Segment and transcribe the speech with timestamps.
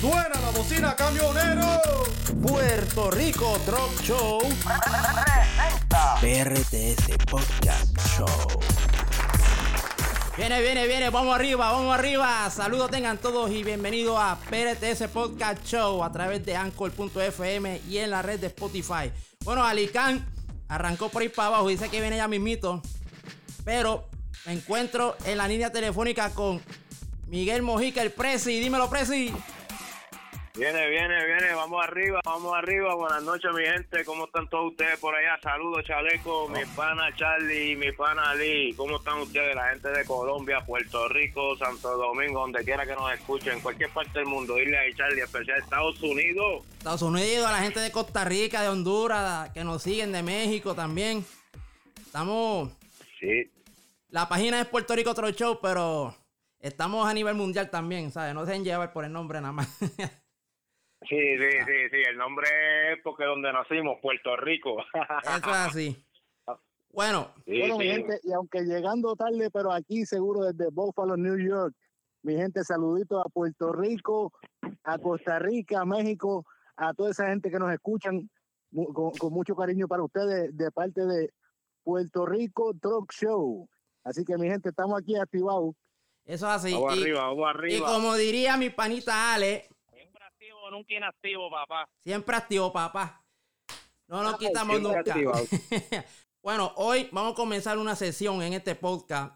[0.00, 1.80] Suena la bocina camionero.
[2.46, 4.40] Puerto Rico Truck Show.
[6.20, 8.26] PRTS Podcast Show.
[10.36, 12.50] Viene, viene, viene, vamos arriba, vamos arriba.
[12.50, 18.10] Saludos tengan todos y bienvenidos a PRTS Podcast Show a través de Anchor.fm y en
[18.10, 19.10] la red de Spotify.
[19.44, 20.26] Bueno, Alicán
[20.68, 22.82] arrancó por ahí para abajo, dice que viene ya mismito.
[23.64, 24.10] Pero
[24.44, 26.60] me encuentro en la línea telefónica con
[27.28, 28.60] Miguel Mojica, el Prezi.
[28.60, 29.32] Dímelo, Prezi.
[30.56, 32.94] Viene, viene, viene, vamos arriba, vamos arriba.
[32.94, 34.06] Buenas noches, mi gente.
[34.06, 35.38] ¿Cómo están todos ustedes por allá?
[35.42, 38.72] Saludos, chaleco, mi pana Charlie, mi pana Lee.
[38.74, 43.12] ¿Cómo están ustedes, la gente de Colombia, Puerto Rico, Santo Domingo, donde quiera que nos
[43.12, 44.54] escuchen, en cualquier parte del mundo?
[44.54, 46.64] Dile ahí, Charlie, especial Estados Unidos.
[46.78, 50.74] Estados Unidos, a la gente de Costa Rica, de Honduras, que nos siguen, de México
[50.74, 51.22] también.
[52.00, 52.70] Estamos.
[53.20, 53.52] Sí.
[54.08, 56.16] La página es Puerto Rico Troll Show, pero
[56.60, 58.32] estamos a nivel mundial también, ¿sabes?
[58.32, 59.68] No se dejen llevar por el nombre nada más.
[61.08, 61.96] Sí, sí, sí, sí.
[62.08, 62.48] El nombre
[62.92, 64.78] es porque donde nacimos, Puerto Rico.
[65.22, 66.06] Eso es así.
[66.90, 67.90] Bueno, Sí, bueno, mi sí.
[67.90, 71.74] gente, y aunque llegando tarde, pero aquí seguro desde Buffalo, New York,
[72.22, 74.32] mi gente, saluditos a Puerto Rico,
[74.82, 78.28] a Costa Rica, a México, a toda esa gente que nos escuchan
[78.94, 81.30] con, con mucho cariño para ustedes de parte de
[81.84, 83.68] Puerto Rico Truck Show.
[84.02, 85.74] Así que mi gente, estamos aquí activados.
[86.24, 86.72] eso es así.
[86.72, 87.86] Vamos Y- arriba, vamos y arriba.
[87.88, 89.68] como diría mi panita Ale,
[90.66, 91.88] Siempre activo, nunca inactivo, papá.
[92.02, 93.24] Siempre activo, papá.
[94.08, 96.04] No nos quitamos siempre nunca.
[96.42, 99.34] bueno, hoy vamos a comenzar una sesión en este podcast.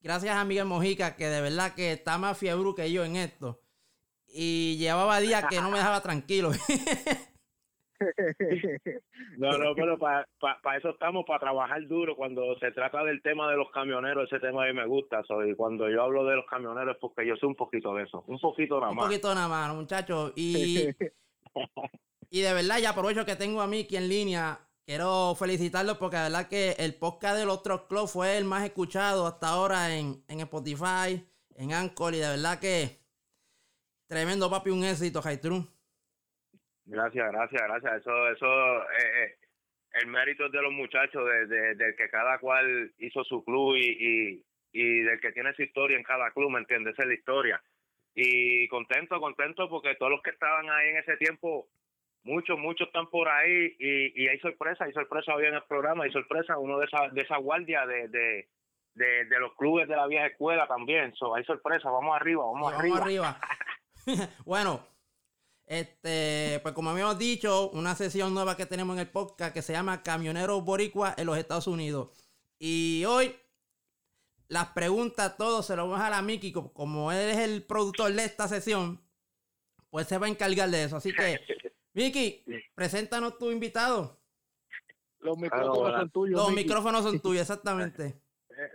[0.00, 3.60] Gracias a Miguel Mojica, que de verdad que está más fiebre que yo en esto.
[4.26, 6.52] Y llevaba días que no me dejaba tranquilo.
[9.36, 10.26] No, no, pero para
[10.76, 12.16] eso estamos, para trabajar duro.
[12.16, 15.22] Cuando se trata del tema de los camioneros, ese tema a mí me gusta.
[15.24, 18.04] So, y cuando yo hablo de los camioneros es porque yo sé un poquito de
[18.04, 18.24] eso.
[18.26, 19.06] Un poquito nada Un más.
[19.06, 20.32] poquito nada más, muchachos.
[20.36, 20.88] Y,
[22.30, 24.60] y de verdad, ya aprovecho que tengo a Miki en línea.
[24.84, 28.64] Quiero felicitarlo porque de verdad que el podcast de los Truck Club fue el más
[28.64, 31.26] escuchado hasta ahora en, en Spotify,
[31.56, 32.14] en Anchor.
[32.14, 32.98] Y de verdad que
[34.08, 35.68] tremendo, papi, un éxito, Jaitrun.
[36.88, 38.00] Gracias, gracias, gracias.
[38.00, 39.36] Eso, eso, eh, eh,
[39.92, 43.76] el mérito es de los muchachos, de, de, de que cada cual hizo su club
[43.76, 46.94] y, y, y del que tiene su historia en cada club, ¿me entiendes?
[46.94, 47.62] Esa es la historia.
[48.14, 51.68] Y contento, contento porque todos los que estaban ahí en ese tiempo,
[52.22, 56.04] muchos, muchos están por ahí y, y hay sorpresa, hay sorpresa hoy en el programa,
[56.04, 58.48] hay sorpresa, uno de esa, de esa guardia de, de,
[58.94, 61.14] de, de los clubes de la vieja escuela también.
[61.16, 63.38] So, hay sorpresa, vamos arriba, vamos, Y vamos arriba.
[64.46, 64.86] bueno,
[65.68, 69.72] este, pues como habíamos dicho, una sesión nueva que tenemos en el podcast que se
[69.74, 72.08] llama Camioneros Boricua en los Estados Unidos.
[72.58, 73.36] Y hoy
[74.48, 77.62] las preguntas, todo se lo vamos a dejar a Miki, co- como él es el
[77.64, 79.00] productor de esta sesión,
[79.90, 80.96] pues se va a encargar de eso.
[80.96, 81.38] Así que,
[81.92, 84.18] Miki, preséntanos tu invitado.
[85.20, 86.40] Los micrófonos son tuyos.
[86.40, 86.64] Los Mickey.
[86.64, 88.18] micrófonos son tuyos, exactamente.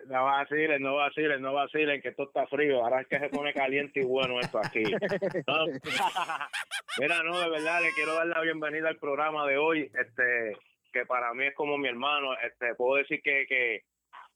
[0.07, 2.83] No vacilen, no vacilen, no vacilen, que esto está frío.
[2.83, 4.83] Ahora es que se pone caliente y bueno esto aquí.
[6.99, 10.55] Mira, no, de verdad, le quiero dar la bienvenida al programa de hoy, este,
[10.93, 12.33] que para mí es como mi hermano.
[12.37, 13.81] Este, puedo decir que, que,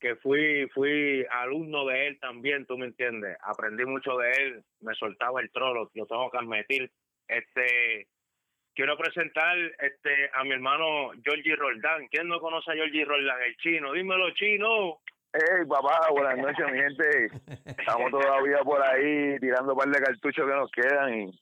[0.01, 3.37] que fui, fui alumno de él también, tú me entiendes.
[3.41, 6.91] Aprendí mucho de él, me soltaba el trolo, lo tengo que admitir.
[7.25, 8.07] Este,
[8.73, 12.07] quiero presentar este a mi hermano Georgie Roldán.
[12.09, 13.41] ¿Quién no conoce a Georgie Roldán?
[13.43, 14.99] El chino, dímelo, chino.
[15.33, 17.25] Hey, papá, buenas noches, mi gente.
[17.65, 21.39] Estamos todavía por ahí tirando un par de cartuchos que nos quedan y,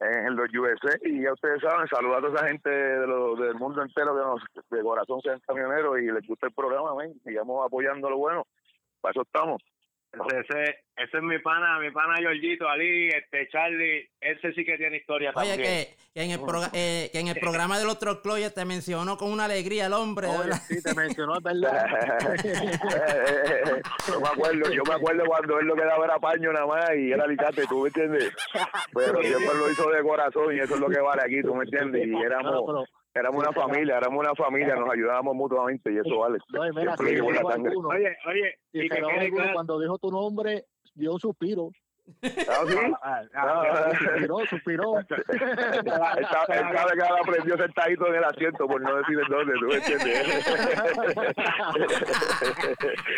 [0.00, 0.96] en los USA.
[1.02, 4.22] Y ya ustedes saben, saludar a toda esa gente de lo- del mundo entero que
[4.22, 6.90] nos, de corazón sean camioneros y les gusta el programa.
[7.24, 8.46] Sigamos apoyando lo bueno.
[9.00, 9.62] Para eso estamos.
[10.16, 14.76] Ese, ese, ese es mi pana, mi pana Georgito, Ali, este Charlie, ese sí que
[14.76, 15.70] tiene historia Oye, también.
[15.70, 16.40] que, que en el
[16.72, 20.28] eh, que en el programa del otro Cloya te mencionó con una alegría el hombre.
[20.28, 20.62] Oye, verdad.
[20.66, 21.86] sí, te mencionó, verdad.
[24.08, 26.90] yo me acuerdo, yo me acuerdo cuando él lo que daba era paño nada más
[26.96, 28.32] y era alicate, ¿tú me entiendes?
[28.94, 31.64] Pero siempre lo hizo de corazón y eso es lo que vale aquí, ¿tú me
[31.64, 32.06] entiendes?
[32.06, 36.38] Y éramos, éramos una familia, éramos una familia, nos ayudábamos mutuamente y eso vale.
[36.52, 40.64] No, mira, si alguno, Oye, oye, si y que alguno, claro- cuando dijo tu nombre,
[40.94, 41.70] dio un suspiro.
[42.22, 42.76] ¿Ah, sí?
[43.02, 44.96] Ah, ah, Suspiró, suspiró.
[44.98, 49.66] Él sabe que ahora aprendió sentadito en el asiento, por no decir en dónde, ¿tú
[49.66, 50.06] me entiendes?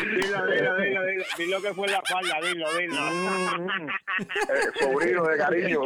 [0.00, 2.94] Dilo, dilo, dilo, dilo, dilo que fue en la falda, dilo, dilo.
[3.58, 3.90] Mm, eh,
[4.80, 5.80] sobrino de cariño.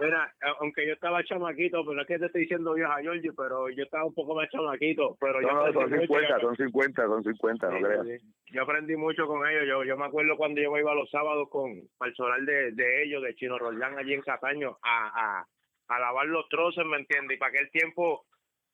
[0.00, 3.84] Mira, aunque yo estaba chamaquito, pero es que te estoy diciendo vieja Georgie, pero yo
[3.84, 6.56] estaba un poco más chamaquito, pero yo No, no, son aprendí mucho, 50, yo- son
[6.56, 8.06] 50, son 50, no creas.
[8.06, 8.26] sí.
[8.52, 9.64] Yo aprendí mucho con ellos.
[9.68, 13.22] Yo, yo me acuerdo cuando yo iba los sábados con el solar de, de ellos,
[13.22, 15.44] de Chino Roldán, allí en Cataño, a, a,
[15.94, 17.36] a lavar los troces, ¿me entiendes?
[17.36, 18.24] Y para aquel tiempo,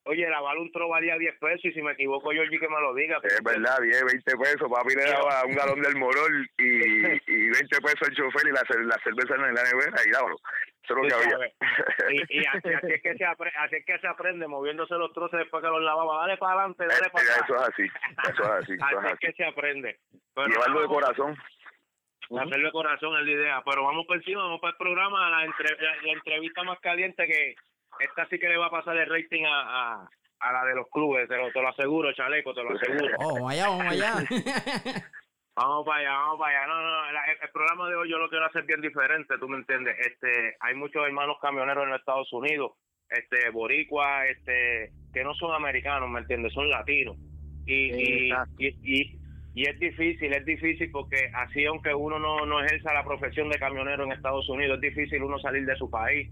[0.05, 2.93] oye, lavar un tro valía 10 pesos y si me equivoco, Georgie, que me lo
[2.95, 3.19] diga.
[3.23, 7.81] Es verdad, 10, 20 pesos, papi le daba un galón del morol y, y 20
[7.81, 10.37] pesos al chofer y la, la cerveza en la nevera y dámelo.
[10.87, 11.29] Eso es lo Tú que había.
[11.31, 11.53] sabes.
[12.31, 15.11] Y, y así, así es que se apre- así es que se aprende, moviéndose los
[15.11, 16.21] troces después que los lavaba.
[16.21, 17.49] Dale para adelante, Eh, dale para mira, atrás.
[17.49, 17.83] eso es así,
[18.31, 19.17] eso es así, eso Así es así.
[19.19, 19.99] que se aprende.
[20.33, 21.37] Pero Llevarlo de corazón.
[22.39, 23.61] hacerlo de corazón es la idea.
[23.65, 27.27] Pero vamos por encima, vamos para el programa, la, entre- la, la entrevista más caliente
[27.27, 27.55] que
[27.99, 29.59] esta sí que le va a pasar el rating a,
[30.01, 33.13] a, a la de los clubes, te lo, te lo aseguro, chaleco, te lo aseguro.
[33.19, 34.13] Oh, vamos allá, vamos allá.
[35.57, 36.67] Vamos para allá, vamos para allá.
[36.67, 39.57] No, no, el, el programa de hoy yo lo quiero hacer bien diferente, tú me
[39.57, 39.95] entiendes.
[40.05, 42.73] Este, hay muchos hermanos camioneros en los Estados Unidos,
[43.09, 46.53] este, boricua, este, que no son americanos, ¿me entiendes?
[46.53, 47.17] Son latinos.
[47.65, 49.19] Y, y, y, y,
[49.55, 53.57] y es difícil, es difícil porque así aunque uno no, no ejerza la profesión de
[53.57, 56.29] camionero en Estados Unidos, es difícil uno salir de su país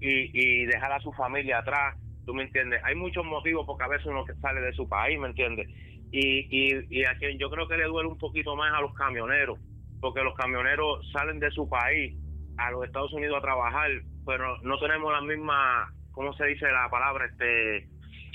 [0.00, 1.96] y, y dejar a su familia atrás,
[2.26, 2.82] tú me entiendes.
[2.82, 5.68] Hay muchos motivos porque a veces uno sale de su país, ¿me entiendes?
[6.14, 8.94] Y, y, y a quien yo creo que le duele un poquito más a los
[8.94, 9.58] camioneros,
[10.00, 12.14] porque los camioneros salen de su país
[12.56, 13.90] a los Estados Unidos a trabajar,
[14.24, 17.26] pero no tenemos la misma, ¿cómo se dice la palabra?
[17.26, 17.88] Este,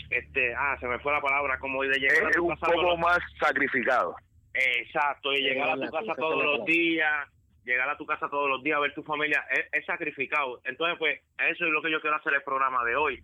[0.09, 2.69] este, ah, se me fue la palabra, como de llegar a Es tu un casa
[2.69, 4.13] poco más sacrificado.
[4.53, 7.29] Exacto, y llegar a la tu casa todos los días,
[7.63, 10.59] llegar a tu casa todos los días a ver tu familia, es, es sacrificado.
[10.65, 13.23] Entonces, pues, eso es lo que yo quiero hacer el programa de hoy.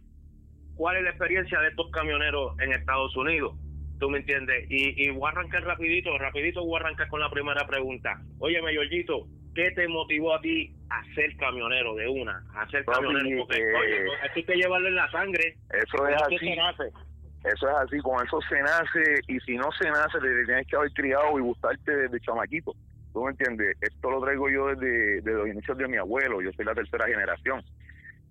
[0.78, 3.54] ¿Cuál es la experiencia de estos camioneros en Estados Unidos?
[4.00, 4.66] ¿Tú me entiendes?
[4.70, 8.20] Y, y voy a arrancar rapidito, rapidito voy a arrancar con la primera pregunta.
[8.40, 12.44] Oye, Georgito, ¿qué te motivó a ti a ser camionero de una?
[12.56, 15.56] A ser Papi, camionero, porque, eh, oye, esto hay que llevarlo en la sangre.
[15.70, 16.48] Eso es ¿Cómo que así.
[16.50, 16.84] se nace?
[17.46, 20.76] Eso es así, con eso se nace y si no se nace te tienes que
[20.76, 22.74] haber criado y gustarte desde chamaquito.
[23.14, 23.78] ¿Tú me entiendes?
[23.80, 27.06] Esto lo traigo yo desde, desde los inicios de mi abuelo, yo soy la tercera
[27.06, 27.64] generación.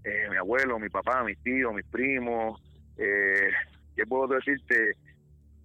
[0.05, 2.61] Eh, mi abuelo, mi papá, mis tíos, mis primos,
[2.99, 3.51] eh,
[3.97, 4.97] ¿qué puedo decirte?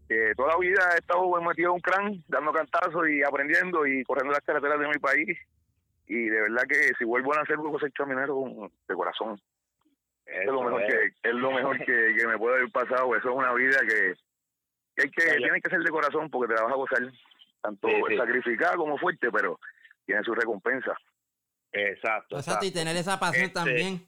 [0.09, 4.03] Eh, toda la vida he estado metido en un crán, dando cantazos y aprendiendo y
[4.03, 5.37] corriendo las carreteras de mi país.
[6.07, 9.39] Y de verdad que si vuelvo a nacer, vuelvo a ser camionero de corazón
[10.31, 13.35] es lo mejor que es lo mejor que, que me puede haber pasado eso es
[13.35, 14.13] una vida que,
[14.95, 16.99] que hay que tiene que ser de corazón porque te la vas a gozar
[17.61, 18.15] tanto Sí, sí.
[18.17, 19.59] sacrificada como fuerte pero
[20.05, 20.95] tiene su recompensa
[21.71, 22.37] Exacto.
[22.37, 24.07] Exacto, y tener esa pasión Este, también.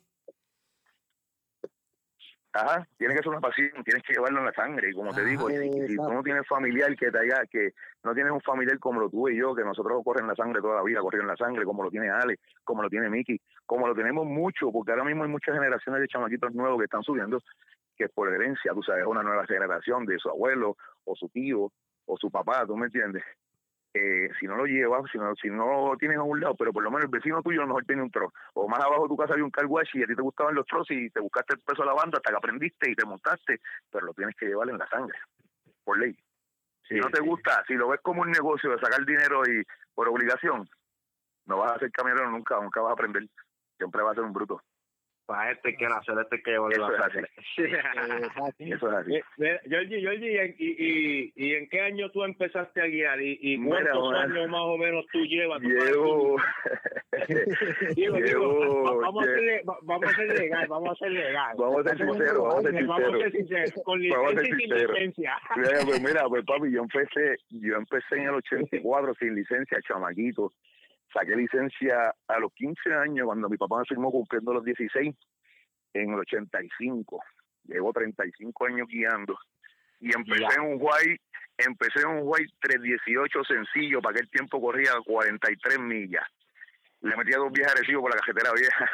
[2.53, 5.23] Ajá tiene que ser una pasión tienes que llevarlo en la sangre y como te
[5.23, 8.77] digo si, si tú no tienes familiar que te haya que no tienes un familiar
[8.79, 11.63] como lo tuve yo que nosotros corren la sangre toda la vida corrieron la sangre
[11.63, 15.23] como lo tiene Ale como lo tiene Miki como lo tenemos mucho porque ahora mismo
[15.23, 17.39] hay muchas generaciones de chamaquitos nuevos que están subiendo
[18.01, 20.75] que es por herencia, tú sabes, una nueva generación de su abuelo
[21.05, 21.71] o su tío
[22.05, 23.23] o su papá, ¿tú me entiendes?
[23.93, 26.71] Eh, si no lo llevas, si no, si no lo tienes a un lado, pero
[26.71, 29.03] por lo menos el vecino tuyo a lo mejor tiene un tro, o más abajo
[29.03, 31.09] de tu casa hay un car wash y a ti te gustaban los tros y
[31.09, 33.59] te buscaste el peso de la banda hasta que aprendiste y te montaste,
[33.91, 35.17] pero lo tienes que llevar en la sangre,
[35.83, 36.17] por ley.
[36.87, 39.61] Si no te gusta, si lo ves como un negocio de sacar dinero y
[39.93, 40.69] por obligación,
[41.45, 43.27] no vas a ser camionero nunca, nunca vas a aprender,
[43.77, 44.61] siempre vas a ser un bruto.
[45.31, 46.87] Para este hay que hacer, este hay que llevarlo.
[48.59, 49.15] Eso es así.
[49.15, 53.21] Eh, mira, Georgie, Georgie, ¿y, y, y, y en qué año tú empezaste a guiar?
[53.21, 54.17] ¿Y, y cuántos bueno.
[54.19, 55.61] años más o menos tú llevas?
[55.61, 56.35] Tú Llevo,
[57.95, 61.55] Digo, digo, vamos, a ser, va- vamos a ser legal, vamos a ser legal.
[61.57, 63.73] Vamos a ser sinceros, vamos a ser Vamos a ser sinceros.
[63.85, 65.37] con Vamos a ser licencia y sin licencia.
[65.55, 70.51] Mira, pues mira, pues papi, yo empecé, yo empecé en el 84 sin licencia, chamaquito.
[71.13, 75.13] Saqué licencia a los 15 años cuando mi papá me firmó cumpliendo los 16
[75.93, 77.21] en el 85.
[77.65, 79.37] Llevo 35 años guiando
[79.99, 80.47] y empecé Ya.
[80.57, 81.21] en un White,
[81.57, 86.25] empecé en un White 318 sencillo, para aquel tiempo corría 43 millas.
[87.01, 88.91] Le metía dos viajes agresivos por la cajetera vieja.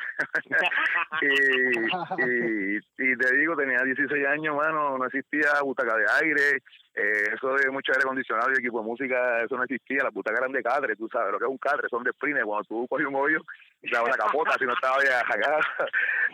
[1.21, 6.61] y, y, y te digo, tenía 16 años, mano, no existía butaca de aire,
[6.95, 10.39] eh, eso de mucho aire acondicionado y equipo de música, eso no existía, las butacas
[10.39, 12.87] eran de cadre, tú sabes lo que es un cadre, son de sprinter, cuando tú
[12.87, 13.39] coges un hoyo,
[13.81, 15.59] te la capota, si no estaba acá,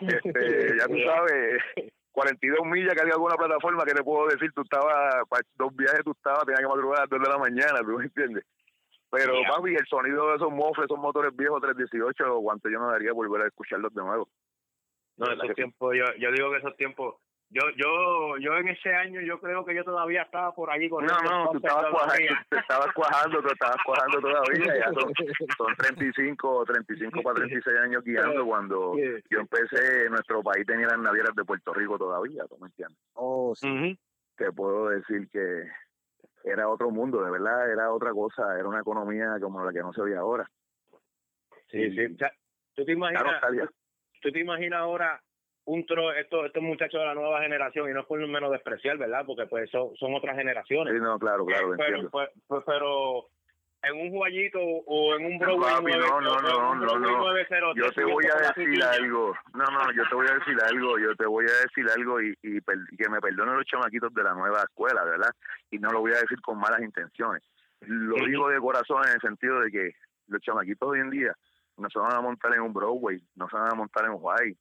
[0.00, 4.62] este, ya tú sabes, 42 millas que había alguna plataforma que te puedo decir, tú
[4.62, 7.80] estabas, para dos viajes tú estabas, tenías que madrugar a las 2 de la mañana,
[7.80, 8.44] tú me entiendes.
[9.10, 9.48] Pero Ya.
[9.48, 13.42] papi, el sonido de esos mofles, esos motores viejos 318, guante yo no daría volver
[13.42, 14.28] a escucharlos de nuevo.
[15.16, 17.14] No, ¿Verdad que esos tiempos, yo, yo digo que esos tiempos,
[17.50, 21.06] yo, yo, yo en ese año yo creo que yo todavía estaba por allí con
[21.06, 25.12] No, no, tú estabas cuajando, tú estabas cuajando, tú estabas cuajando todavía, ya son,
[25.58, 31.32] son 35, 35 para 36 años guiando cuando yo empecé, nuestro país tenía las navieras
[31.36, 32.98] de Puerto Rico todavía, ¿tú me entiendes?
[33.12, 33.96] Oh, sí.
[34.36, 35.68] Te puedo decir que
[36.44, 39.92] era otro mundo, de verdad, era otra cosa, era una economía como la que no
[39.92, 40.48] se ve ahora.
[41.70, 42.04] Sí, sí.
[42.04, 42.32] O sea,
[42.74, 43.40] ¿Tú te imaginas,
[44.20, 45.20] tú te imaginas ahora
[45.66, 48.50] un tro, estos, estos muchachos de la nueva generación, y no es por lo menos
[48.50, 49.24] despreciar, ¿verdad?
[49.26, 50.92] Porque pues son, son otras generaciones.
[50.92, 53.28] Sí, no, claro, claro, pero, pues, pues, pero
[53.86, 57.18] en un jueguito o en un Papi, Broadway no, no, no, no, no.
[57.18, 59.34] 903, Yo te voy a decir algo.
[59.54, 60.98] No, no, yo te voy a decir algo.
[60.98, 64.34] Yo te voy a decir algo y, y, que me perdonen los chamaquitos de la
[64.34, 65.30] nueva escuela, ¿verdad?
[65.70, 67.42] Y no lo voy a decir con malas intenciones.
[67.80, 69.94] Lo digo de corazón en el sentido de que
[70.28, 71.34] los chamaquitos hoy en día
[71.76, 74.16] no se van a montar en un Broadway, no se van a montar en un
[74.20, 74.56] Hawaii,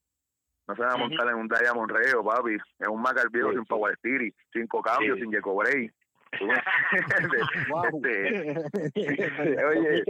[0.67, 3.65] no se van a montar en un Diamond Reo, papi, en un Macar viejo sin.
[3.65, 5.23] Power Spirit, cinco cambios, Sí.
[5.23, 5.91] sin Jeco Bray.
[7.69, 8.01] Wow.
[8.03, 10.03] Este, oye,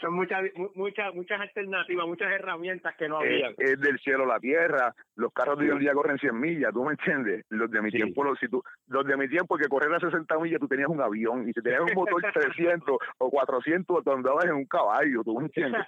[0.00, 3.50] son muchas, mu- muchas, muchas alternativas, muchas herramientas que no había.
[3.58, 4.94] es del cielo a la tierra.
[5.16, 7.44] Los carros de hoy en día corren 100 millas, ¿tú me entiendes?
[7.50, 7.96] Los de mi Sí.
[7.98, 10.88] tiempo, los, si tú, los de mi tiempo que correr a 60 millas, tú tenías
[10.88, 15.22] un avión y si tenías un motor 300 o 400, tú andabas en un caballo,
[15.24, 15.82] ¿tú me entiendes?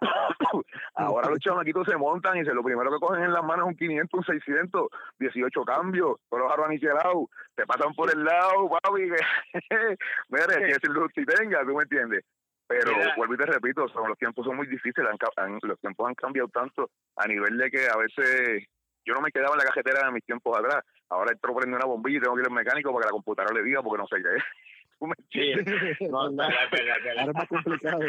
[0.94, 3.72] Ahora los chamaquitos se montan y se, lo primero que cogen en las manos es
[3.72, 4.88] un 500, un 600,
[5.18, 9.16] 18 cambios, todos los aniquilados, te pasan por el lado, papi, que,
[10.28, 12.24] mira, que es el que tenga, ¿tú me entiendes?
[12.68, 13.14] Pero Mira.
[13.16, 16.08] vuelvo y te repito, son, los tiempos son muy difíciles, han ca- han- los tiempos
[16.08, 18.64] han cambiado tanto a nivel de que a veces
[19.04, 20.84] yo no me quedaba en la cajetera de mis tiempos atrás.
[21.08, 23.54] Ahora entro prende una bombilla y tengo que ir al mecánico para que la computadora
[23.54, 24.42] le diga porque no sé qué es.
[24.98, 26.00] ¿Tú me Sí, entiendes?
[26.10, 27.18] no, verdad, es verdad.
[27.18, 28.00] Ahora es más complicado.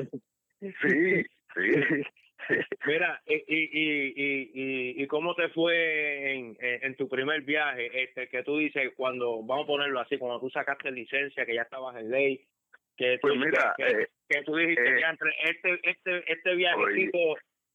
[0.59, 2.03] Sí, sí.
[2.85, 8.43] Mira, y, y, y, y, cómo te fue en, en, tu primer viaje, este que
[8.43, 12.09] tú dices, cuando, vamos a ponerlo así, cuando tú sacaste licencia, que ya estabas en
[12.11, 12.45] ley,
[12.95, 16.55] que tú, Pues mira, que, eh, que tú dijiste, eh, "Ya, entre este, este, este
[16.55, 17.17] viajecito,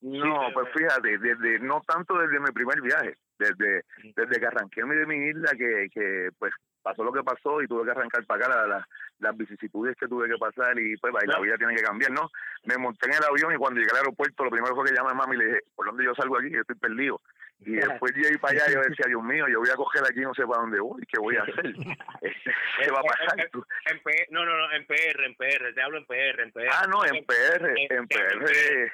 [0.00, 3.83] No, Sí, pues pero- fíjate, desde, no tanto desde mi primer viaje, desde,
[4.16, 6.52] desde que arranqué de mi isla, que, que pues
[6.83, 8.89] pasó lo que pasó y tuve que arrancar para acá la- la-
[9.21, 12.29] las vicisitudes que tuve que pasar y pues ahí la vida tiene que cambiar, ¿no?
[12.65, 15.11] Me monté en el avión y cuando llegué al aeropuerto lo primero fue que llamé
[15.11, 16.51] a mami y le dije, ¿por dónde yo salgo aquí?
[16.51, 17.21] Yo estoy perdido.
[17.61, 20.21] Y después llegué para allá y yo decía, Dios mío, yo voy a coger aquí
[20.21, 21.55] no sé para dónde voy, ¿qué voy a hacer?
[22.23, 23.39] ¿Qué va a pasar?
[23.87, 26.69] En P- no, no, no, en PR, en PR, te hablo en PR, en PR.
[26.73, 28.93] Ah, no, en PR, en- en PR,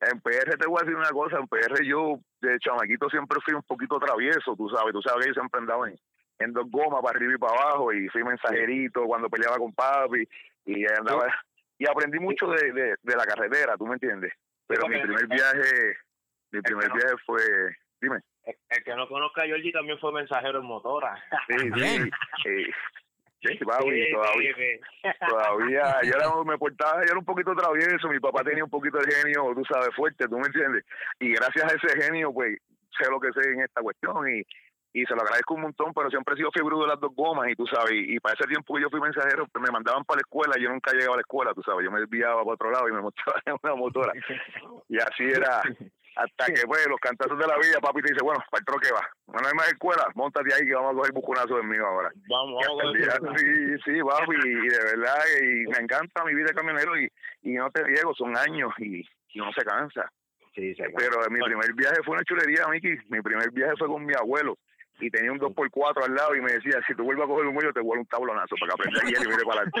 [0.00, 3.52] en PR te voy a decir una cosa, en PR yo de chamaquito siempre fui
[3.54, 5.98] un poquito travieso, tú sabes, tú sabes que yo siempre andaba en,
[6.38, 10.26] en dos gomas para arriba y para abajo y fui mensajerito cuando peleaba con papi
[10.66, 11.26] y andaba
[11.78, 14.32] y aprendí mucho de, de, de la carretera, tú me entiendes.
[14.66, 15.96] Pero mi primer viaje,
[16.50, 17.40] mi primer no- viaje fue,
[18.00, 21.22] dime, El, el que no conozca a Georgie también fue mensajero en motora.
[21.48, 22.10] sí, sí,
[22.42, 22.64] sí,
[23.58, 25.08] sí, papi, Sí, todavía, sí, sí.
[25.28, 28.98] todavía yo era, me portaba, yo era un poquito travieso, mi papá tenía un poquito
[28.98, 30.84] de genio, tú sabes, fuerte, tú me entiendes,
[31.20, 32.58] y gracias a ese genio, pues,
[32.98, 34.42] sé lo que sé en esta cuestión y,
[34.92, 37.48] y se lo agradezco un montón, pero siempre he sido fibrudo de las dos gomas
[37.48, 40.04] y tú sabes, y, y para ese tiempo que yo fui mensajero, pues me mandaban
[40.04, 42.42] para la escuela y yo nunca llegaba a la escuela, tú sabes, yo me desviaba
[42.42, 44.12] para otro lado y me montaba en una motora,
[44.88, 45.60] y así era,
[46.16, 48.88] hasta que pues los cantazos de la vida, papi te dice, bueno, para el troque
[48.92, 51.86] va, bueno, no hay más escuela, montate ahí que vamos a coger bucunazo de mío
[51.86, 52.10] ahora.
[52.28, 56.98] Vamos, vamos sí, sí, papi, y de verdad, y me encanta mi vida de camionero
[56.98, 60.10] y, y no te digo, son años y, y no se cansa.
[60.54, 62.96] Sí, sí, Pero mi primer viaje fue una chulería, Miki.
[63.10, 64.58] Mi primer viaje fue con mi abuelo
[65.00, 67.54] y tenía un 2x4 al lado y me decía, si tú vuelves a coger un
[67.54, 69.80] muelle, te vuelvo un tablonazo para que aprenda a guiar y mire para adelante.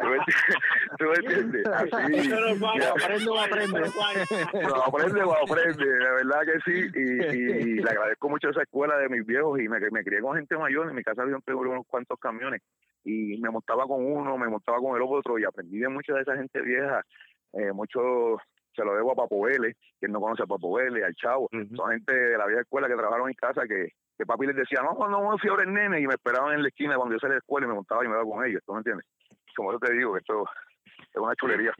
[0.98, 1.66] ¿Tú me entiendes?
[1.66, 2.28] Así.
[2.28, 4.68] No no es fácil.
[4.68, 6.90] lo aprende, lo aprende, de verdad que sí.
[6.94, 10.36] Y, y le agradezco mucho esa escuela de mis viejos y me, me crié con
[10.36, 10.88] gente mayor.
[10.88, 12.62] En mi casa había unos cuantos camiones
[13.04, 16.22] y me montaba con uno, me montaba con el otro y aprendí de mucha de
[16.22, 17.04] esa gente vieja.
[17.52, 18.38] Eh, mucho
[18.80, 21.48] se lo debo a Papo Vélez, quien no conoce a Papo Vélez, al Chavo.
[21.52, 21.76] Ujú.
[21.76, 24.80] Son gente de la vieja escuela que trabajaron en casa que, que papi les decía,
[24.82, 27.34] no, no, no, fiebre el nene, y me esperaban en la esquina cuando yo salía
[27.34, 29.06] de la escuela y me montaba y me iba con ellos, ¿tú me entiendes?
[29.54, 30.44] Como yo te digo, esto
[30.98, 31.72] es una chulería.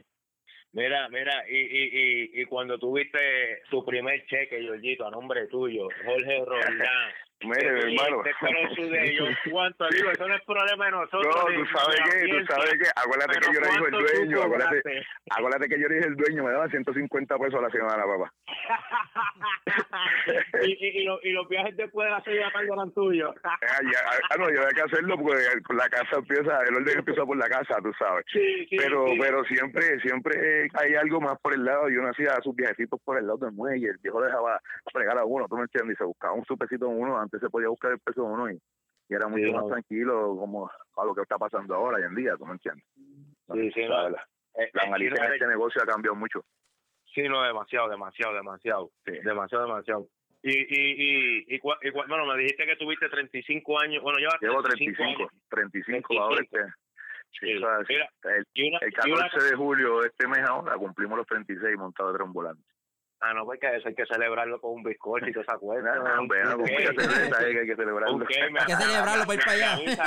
[0.73, 5.87] Mira, mira, y, y, y, y cuando tuviste tu primer cheque, Georgito, a nombre tuyo,
[6.05, 7.11] Jorge Roldán.
[7.43, 8.23] Mire, mi hermano.
[9.51, 9.87] ¿cuánto?
[9.89, 11.25] Digo, eso no es problema de nosotros.
[11.25, 14.81] No, tú sabes qué, tú sabes qué, acuérdate que yo del ¿cuánto tú dueño, acuérdate,
[15.29, 18.33] acuérdate que yo era hijo del dueño, me daban 150 pesos a la semana, papá.
[20.63, 22.91] y, y, y, los, y los viajes después de la seis de la tarde eran
[22.91, 23.35] tuyos.
[23.43, 25.41] Ah, ya, ah, no, yo había que hacerlo porque
[25.75, 28.25] la casa empieza, el orden empieza por la casa, tú sabes.
[28.31, 29.17] sí, sí, Pero, sí.
[29.19, 31.89] pero siempre, siempre hay algo más por el lado.
[31.89, 33.89] Yo no hacía sus viajecitos por el lado del muelle.
[33.89, 34.59] El viejo dejaba
[34.91, 37.49] fregar a uno, tú me entiendes, y se buscaba un supecito en uno antes se
[37.49, 38.59] podía buscar el peso uno y,
[39.09, 39.69] y era mucho Sí, más no.
[39.69, 42.85] tranquilo como a lo que está pasando ahora hoy en día, ¿tú me entiendes?
[43.53, 44.09] Sí, sí, La- no.
[44.09, 46.43] la, Eh, la eh, malicia Chino en es- este negocio ha cambiado mucho.
[47.13, 48.91] Sí, no, demasiado, demasiado, demasiado.
[49.05, 49.13] Sí.
[49.23, 50.07] Demasiado, demasiado.
[50.43, 54.01] Y, y, y, y, cua- y cua- bueno, me dijiste que tuviste 35 años.
[54.01, 55.43] Bueno, llevas Llevo 35 35, años.
[55.49, 56.57] 35 ahora 35.
[56.57, 56.73] este.
[57.33, 57.93] Sí, Sí.
[57.93, 58.79] Mira, el, una-
[59.23, 62.63] 14 de julio de este mes ahora cumplimos los 36 montados de tren volante.
[63.21, 65.93] Ah, no, porque eso hay que celebrarlo con un bizcocho y toda esa cuenta.
[66.19, 68.25] Un bueno, con mucha cerveza hay que celebrarlo.
[68.27, 69.77] Hay que celebrarlo para ir para allá.
[69.81, 70.03] Me avisa,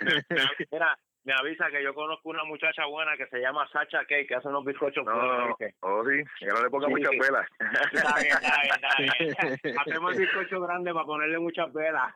[0.00, 4.26] me- mira, me avisa que yo conozco una muchacha buena que se llama Sacha Cake,
[4.26, 5.74] que hace unos bizcochos No, no, ¿viste?
[5.80, 7.18] oh sí, que no le ponga Sí, muchas sí.
[7.20, 7.46] velas.
[7.92, 9.78] Está bien, está bien, está bien.
[9.86, 12.12] Hacemos el bizcocho grande para ponerle muchas velas.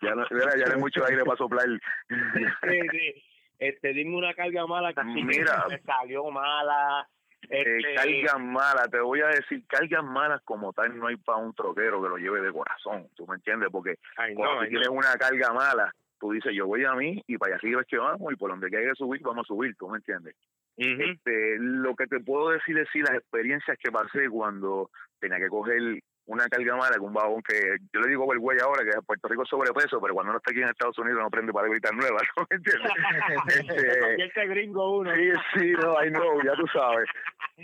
[0.00, 1.66] Ya, no, mira, ya no hay mucho aire para soplar.
[2.08, 3.24] Sí, sí.
[3.58, 5.64] Este, dime una carga mala que así Mira.
[5.68, 7.06] que me salió mala.
[7.50, 11.38] Eh, Este, cargas malas, te voy a decir, cargas malas como tal no hay para
[11.38, 13.68] un troquero que lo lleve de corazón, ¿tú me entiendes?
[13.70, 14.70] Porque ay, no, cuando tú ay, no.
[14.70, 17.86] tienes una carga mala, tú dices, yo voy a mí y para allá arriba es
[17.88, 20.36] que vamos y por donde hay que subir, vamos a subir, ¿tú me entiendes?
[20.76, 25.48] Este, lo que te puedo decir es sí, las experiencias que pasé cuando tenía que
[25.48, 29.28] coger una carga mala con un vagón que yo le digo güey ahora que Puerto
[29.28, 31.94] Rico es sobrepeso, pero cuando uno está aquí en Estados Unidos no prende para gritar
[31.94, 32.92] nueva, ¿no me entiendes?
[33.52, 35.14] Este, Convierte gringo uno.
[35.14, 37.08] Sí, sí, no, I know, ya tú sabes.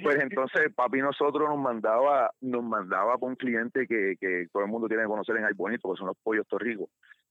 [0.02, 4.68] Pues entonces, papi, nosotros nos mandaba, nos mandaba con un cliente que, que todo el
[4.68, 6.88] mundo tiene que conocer en Ay Bonito, que son los pollos torricos.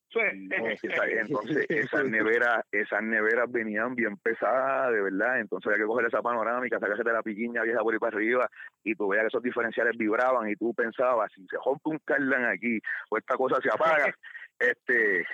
[0.10, 0.20] Sí.
[1.12, 5.40] Entonces, esas neveras, esas neveras venían bien pesadas, de verdad.
[5.40, 8.50] Entonces había que coger esa panorámica, sacarse de la piquiña vieja por ahí para arriba,
[8.84, 12.46] y tú veías que esos diferenciales vibraban, y tú pensabas, si se rompe un cardan
[12.46, 14.14] aquí, o esta cosa se apaga,
[14.60, 15.26] este,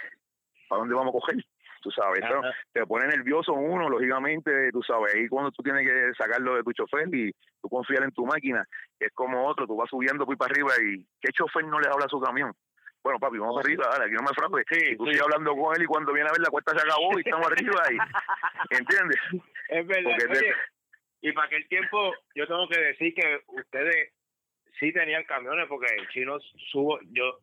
[0.67, 1.45] ¿para dónde vamos a coger?
[1.81, 6.13] Tú sabes, Eso te pone nervioso uno, lógicamente, tú sabes, ahí cuando tú tienes que
[6.17, 7.29] sacarlo de tu chofer y
[7.61, 8.65] tú confías en tu máquina,
[8.97, 11.89] es como otro, tú vas subiendo por ahí para arriba y ¿qué chofer no le
[11.89, 12.53] habla a su camión?
[13.03, 14.63] Bueno, papi, vamos para arriba, dale, aquí no me fraude.
[14.69, 15.11] Sí, tú sí.
[15.11, 17.47] sigues hablando con él y cuando viene a ver la cuesta se acabó y estamos
[17.51, 17.97] arriba y,
[18.75, 19.19] ¿entiendes?
[19.67, 20.13] Es verdad.
[20.29, 20.53] Oye,
[21.21, 24.13] y para aquel tiempo, yo tengo que decir que ustedes
[24.79, 26.39] sí tenían camiones, porque el chino
[26.71, 27.39] subo, yo,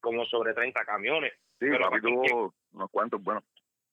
[0.00, 1.32] como sobre 30 camiones.
[1.58, 3.42] Sí, Pero papi tuvo unos cuantos, bueno,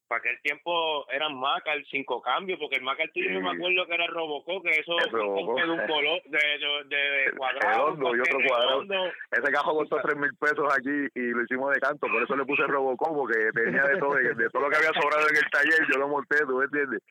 [0.08, 3.56] Para aquel tiempo eran Macar, cinco cambios, porque el Macar tuyo yo me Sí.
[3.58, 5.60] acuerdo que era Robocop, que eso El Robocop.
[5.60, 6.40] de un color, de,
[6.86, 7.88] de, de cuadrado.
[7.96, 8.82] redondo y otro cuadrado.
[8.82, 9.12] redondo.
[9.32, 12.46] ese cajo costó tres mil pesos aquí y lo hicimos de canto, por eso le
[12.46, 15.50] puse Robocop, porque tenía de todo, de, de todo lo que había sobrado en el
[15.52, 17.02] taller, yo lo monté, ¿tú entiendes?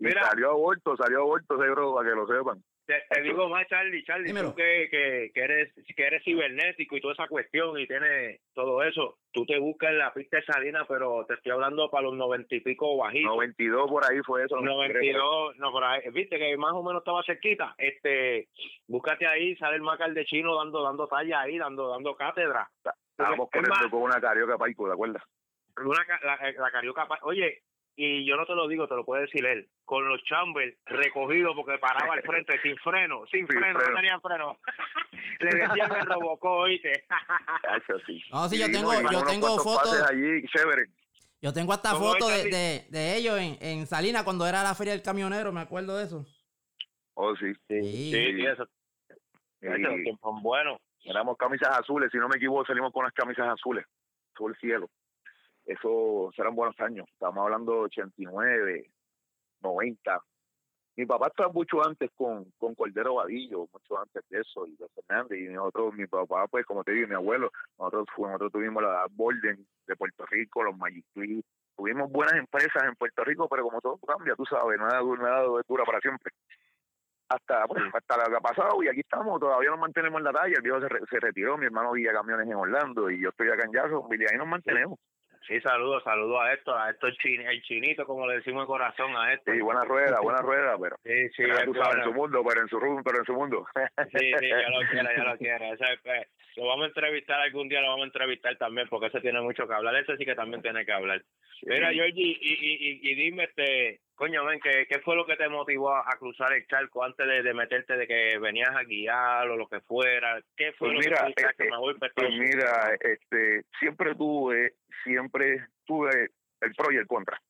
[0.00, 0.24] Y Mira.
[0.24, 2.62] salió aborto, salió aborto ese bro, para que lo sepan.
[2.88, 4.48] Te, te digo más, Charlie, Charlie, Dímelo.
[4.48, 8.82] tú que, que, que, eres, que eres cibernético y toda esa cuestión y tienes todo
[8.82, 12.14] eso, tú te buscas en la pista de Salinas, pero te estoy hablando para los
[12.14, 13.30] noventa y pico bajitos.
[13.30, 14.56] 92 por ahí fue eso.
[14.58, 17.74] 92, no, por ahí, viste que más o menos estaba cerquita.
[17.76, 18.48] Este,
[18.86, 22.70] búscate ahí, sale el Macar de chino dando dando talla ahí, dando dando cátedra.
[23.10, 25.18] Estábamos Es corriendo con una carioca paico, ¿de acuerdo?
[25.84, 27.60] una, la, la carioca, pa- oye,
[28.00, 31.52] y yo no te lo digo, te lo puede decir él, con los chambers recogidos
[31.56, 33.90] porque paraba al frente sin freno, sin, Sin freno, freno.
[33.90, 34.58] no tenía freno.
[35.40, 36.92] Le decían que robocó, oíste.
[38.06, 38.22] Sí.
[38.32, 40.86] No, sí, yo tengo- yo tengo fotos- pases allí, chévere.
[41.40, 44.74] Yo tengo hasta ¿Cómo fotos de, de, de ellos en, en Salinas cuando era la
[44.74, 46.26] feria del camionero, me acuerdo de eso.
[47.14, 47.52] Oh, sí.
[47.68, 47.82] Sí.
[48.12, 48.68] Sí, sí, eso.
[49.60, 50.78] Y Los tiempos buenos.
[51.04, 53.84] éramos camisas azules, si no me equivoco, salimos con unas camisas azules,
[54.34, 54.88] azul cielo.
[55.68, 57.06] Eso eran buenos años.
[57.12, 58.90] Estamos hablando de 89,
[59.60, 60.20] 90.
[60.96, 64.88] Mi papá estaba mucho antes con, con Cordero Vadillo, mucho antes de eso, y de
[64.88, 69.06] Fernández, y nosotros, mi papá, pues, como te digo, mi abuelo, nosotros, nosotros tuvimos la
[69.10, 71.04] Borden de Puerto Rico, los Magic
[71.76, 75.42] tuvimos buenas empresas en Puerto Rico, pero como todo cambia, tú sabes, nada, du- nada
[75.68, 76.32] dura para siempre.
[77.28, 80.32] Hasta, pues, hasta lo que ha pasado, y aquí estamos, todavía nos mantenemos en la
[80.32, 83.28] talla, el viejo se, re- se retiró, mi hermano guía camiones en Orlando, y yo
[83.28, 84.98] estoy acá en Jacksonville, y ahí nos mantenemos.
[85.46, 88.66] Sí, saludos, saludos a esto, a esto el, chin, el chinito, como le decimos de
[88.66, 89.52] corazón a esto.
[89.52, 92.60] Sí, buena rueda, buena rueda, pero, Sí, sí, pero tú sabes, en su mundo, pero
[92.62, 93.66] en su pero en su mundo.
[94.12, 95.64] Sí, sí, ya lo quiero, ya lo quiero.
[95.72, 99.20] Ese, pues, lo vamos a entrevistar algún día, lo vamos a entrevistar también, porque ese
[99.20, 99.94] tiene mucho que hablar.
[99.96, 101.22] Ese sí que también tiene que hablar.
[101.62, 105.36] Mira, Georgie, y, y, y, y dime, este, coño, ven, ¿qué, ¿qué fue lo que
[105.36, 109.48] te motivó a, cruzar el charco antes de, de meterte de que venías a guiar
[109.48, 110.42] o lo que fuera?
[110.56, 114.14] ¿Qué fue Pues lo mira, que tú dijiste, me voy para Pues mira, este, siempre
[114.16, 117.40] tuve, siempre tuve el pro y el contra.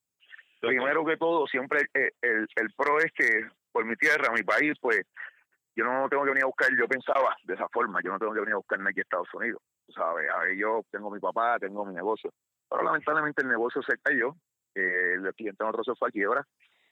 [0.61, 4.75] Primero que todo, siempre eh, el, el pro es que por mi tierra, mi país,
[4.81, 5.03] pues
[5.75, 8.35] yo no tengo que venir a buscar, yo pensaba de esa forma, yo no tengo
[8.35, 9.63] que venir a buscar aquí a Estados Unidos,
[9.95, 10.29] ¿sabes?
[10.31, 12.31] A ver, yo tengo mi papá, tengo mi negocio,
[12.69, 14.35] pero lamentablemente el negocio se cayó,
[14.79, 16.47] eh, el cliente nosotros se fue a quiebra,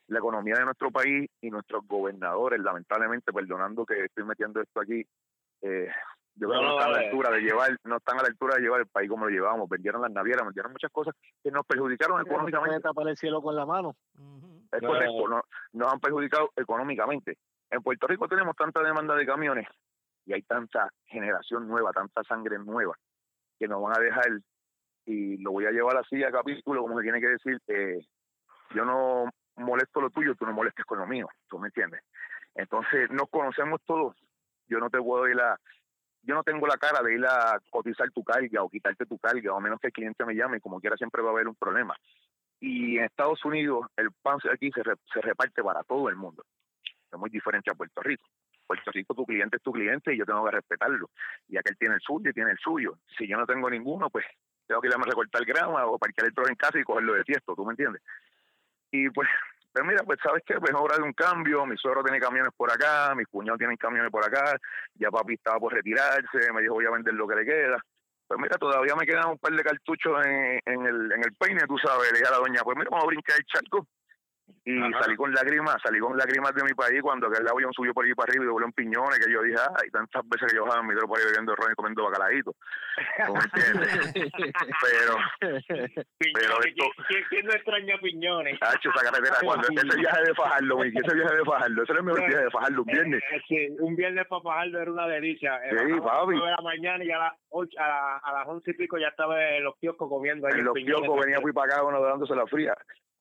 [0.09, 5.05] la economía de nuestro país y nuestros gobernadores, lamentablemente, perdonando que estoy metiendo esto aquí,
[5.63, 5.89] eh,
[6.37, 8.57] Yo creo que no están a la altura de llevar, no están a la altura
[8.57, 9.69] de llevar el país como lo llevábamos.
[9.69, 12.81] Vendieron las navieras, vendieron muchas cosas que nos perjudicaron económicamente.
[12.81, 13.97] tapar el cielo con la mano.
[14.71, 17.39] Es correcto, no, nos han perjudicado económicamente.
[17.71, 19.67] En Puerto Rico tenemos tanta demanda de camiones
[20.25, 22.95] y hay tanta generación nueva, tanta sangre nueva
[23.59, 24.27] que nos van a dejar
[25.07, 28.05] y lo voy a llevar así a capítulo, como se tiene que decir, eh,
[28.75, 32.03] yo no molesto lo tuyo, tú no molestes con lo mío, ¿tú me entiendes?
[32.55, 34.17] Entonces, nos conocemos todos,
[34.69, 35.59] yo no te puedo ir a,
[36.23, 39.55] yo no tengo la cara de ir a cotizar tu carga o quitarte tu carga,
[39.55, 41.95] o menos que el cliente me llame, como quiera siempre va a haber un problema.
[42.59, 46.45] Y en Estados Unidos el pan aquí se, se reparte para todo el mundo.
[47.13, 48.27] Es muy diferente a Puerto Rico.
[48.67, 51.11] Puerto Rico tu cliente es tu cliente y yo tengo que respetarlo.
[51.49, 52.99] Y aquel tiene el suyo y tiene el suyo.
[53.17, 54.25] Si yo no tengo ninguno, pues
[54.67, 57.25] tengo que irme a recortar grama o parquear el trozo en casa y cogerlo de
[57.25, 58.03] tiesto, ¿tú me entiendes?
[58.91, 59.29] Y pues
[59.77, 62.73] pero mira, pues sabes qué, pues hora de un cambio, mi suegro tiene camiones por
[62.73, 64.59] acá, mis cuñados tienen camiones por acá,
[64.95, 67.85] ya papi estaba por retirarse, me dijo voy a vender lo que le queda.
[68.27, 71.61] Pues mira, todavía me quedan un par de cartuchos en, en el, en el peine,
[71.69, 73.87] tú sabes, le dije a la doña, pues mira, vamos a brincar el charco
[74.65, 78.05] y salí con lágrimas, salí con lágrimas de mi país cuando aquel avión subió por
[78.05, 80.65] ahí para arriba y voló en piñones, que yo dije, ay, tantas veces que yo
[80.65, 82.55] bajaba mi dedo por ahí bebiendo ron y comiendo bacalaíto.
[83.27, 84.13] ¿Cómo entiendes?
[84.83, 86.85] pero, pero esto...
[87.07, 88.59] ¿Quién, ¿Quién, no extraña piñones?
[88.61, 92.01] Hacho, esa carretera, cuando ese viaje de Fajardo, Miki, ese viaje de Fajardo, ese era
[92.01, 93.23] el mejor viaje de Fajardo, un viernes.
[93.31, 95.61] Eh, sí, un viernes para Fajardo era una delicia.
[95.71, 96.37] Sí, papi.
[96.43, 99.41] A la mañana y a las ocho, a, a las once y pico ya estaba
[99.57, 100.59] en los kioscos comiendo ahí.
[100.59, 102.75] En los kioscos venía para acá, uno dándose la fría.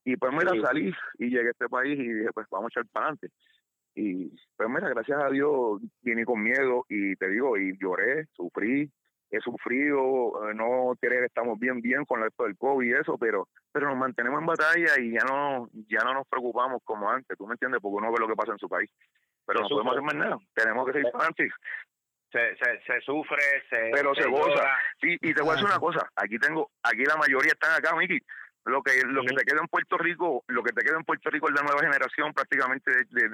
[0.05, 2.89] Y pues mira, salí y llegué a este país y dije, pues vamos a echar
[2.91, 3.29] para adelante.
[3.95, 8.91] Y pues mira, gracias a Dios vine con miedo y te digo, y lloré, sufrí,
[9.31, 13.17] he sufrido, eh, no creer que estamos bien, bien con esto del COVID y eso,
[13.17, 17.35] pero pero nos mantenemos en batalla y ya no ya no nos preocupamos como antes,
[17.35, 17.81] ¿tú me entiendes?
[17.81, 18.89] Porque uno ve lo que pasa en su país.
[19.45, 21.49] Pero no podemos hacer más nada, tenemos que seguir para adelante.
[22.31, 23.37] Se, se, se, sufre,
[23.69, 24.67] se, pero se, goza.
[24.99, 27.95] Sí, y te voy a decir una cosa, aquí tengo, aquí la mayoría están acá,
[27.95, 28.19] Miki,
[28.65, 31.29] lo que lo que te queda en Puerto Rico lo que te queda en Puerto
[31.29, 33.29] Rico es la nueva generación prácticamente de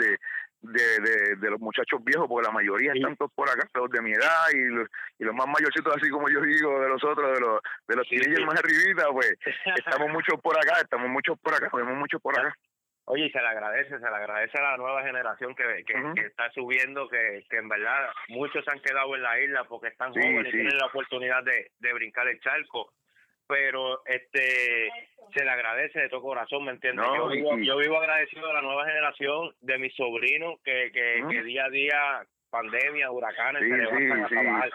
[0.62, 4.02] de, de, de, los muchachos viejos porque la mayoría están todos por acá los de
[4.02, 7.34] mi edad y los, y los más mayorcitos así como yo digo de los otros
[7.34, 8.18] de los de los sí.
[8.46, 9.34] más arribita pues
[9.78, 12.56] estamos muchos por acá estamos muchos por acá vemos muchos por acá.
[13.06, 16.22] Oye, y se le agradece, se le agradece a la nueva generación que, que, que
[16.22, 20.14] está subiendo, que, que en verdad muchos se han quedado en la isla porque están
[20.14, 20.52] jóvenes sí.
[20.52, 22.94] tienen la oportunidad de, de brincar el charco
[23.52, 24.90] pero este
[25.34, 27.06] se le agradece de todo corazón, ¿me entiendes?
[27.06, 31.20] No, yo, vivo, yo vivo agradecido de la nueva generación, de mis sobrinos, que, que,
[31.22, 31.30] Ujú.
[31.32, 34.36] que día a día, pandemia, huracanes, Sí, se levantan sí, a sí.
[34.36, 34.70] trabajar.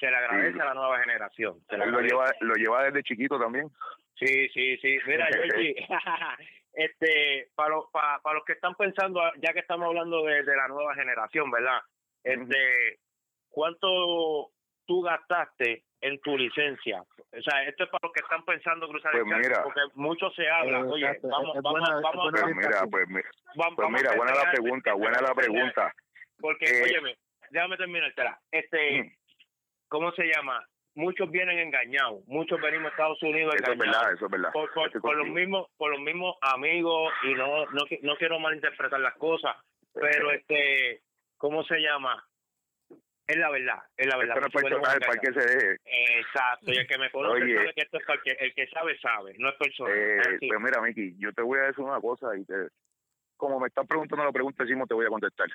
[0.00, 1.60] Se le agradece a la nueva generación.
[1.70, 3.68] Se le lo lleva lo lleva desde chiquito también
[4.16, 4.98] Sí, sí, sí.
[5.06, 5.74] Mira, Georgie,
[6.72, 10.56] este, para, los- para, para los que están pensando, ya que estamos hablando de, de
[10.56, 11.80] la nueva generación, ¿verdad?
[12.24, 12.98] Este,
[13.50, 14.50] ¿cuánto
[14.86, 17.00] tú gastaste en tu licencia?
[17.00, 19.62] O sea, esto es para los que están pensando cruzar Pues el charco, mira.
[19.62, 20.78] porque mucho se habla.
[20.80, 23.24] Eh, Oye, exacto, vamos, es vamos, buena- es vamos, buena pues mira pues, mi- vamos,
[23.56, 25.94] pues vamos mira buena la pregunta buena la pregunta
[26.38, 27.16] Porque, Eh, óyeme,
[27.50, 28.12] déjame terminar,
[28.50, 29.12] Este, Mm.
[29.88, 30.66] ¿cómo se llama?
[30.94, 34.52] Muchos vienen engañados, muchos venimos a Estados Unidos eso es engañados verdad eso es verdad
[34.52, 39.14] por, por, los mismos por los mismos amigos y no no no quiero malinterpretar las
[39.16, 39.56] cosas
[39.92, 41.02] pero este
[41.36, 42.25] cómo se llama
[43.26, 45.78] es la verdad es la verdad esto no es personal para que se deje
[46.18, 47.56] exacto y el que me conoce Oye.
[47.56, 50.48] sabe que esto es para el que, sabe sabe no es personal Eh, Es así.
[50.48, 52.54] pues mira, Miki, yo te voy a decir una cosa y te,
[53.36, 55.48] como me estás preguntando la pregunta encima, te voy a contestar.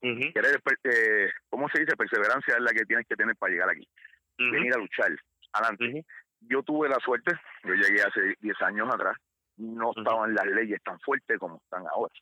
[0.00, 1.96] Querer, eh, ¿Cómo se dice?
[1.96, 3.86] Perseverancia es la que tienes que tener para llegar aquí.
[4.38, 5.10] Venir a luchar.
[5.52, 6.04] Adelante.
[6.40, 7.32] Yo tuve la suerte,
[7.64, 9.16] yo llegué hace 10 años atrás,
[9.56, 12.14] no estaban las leyes tan fuertes como están ahora.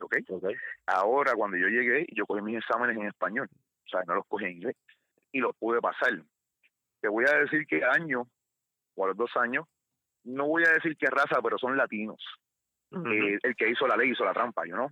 [0.00, 0.16] ¿Ok?
[0.86, 3.48] Ahora, cuando yo llegué, yo cogí mis exámenes en español.
[3.88, 4.76] O sea, no los cogí en inglés.
[5.32, 6.12] Y los pude pasar.
[7.00, 8.28] Te voy a decir que año,
[8.94, 9.66] o a los dos años,
[10.24, 12.22] no voy a decir qué raza, pero son latinos.
[12.90, 14.90] Eh, el que hizo la ley hizo la trampa, yo no.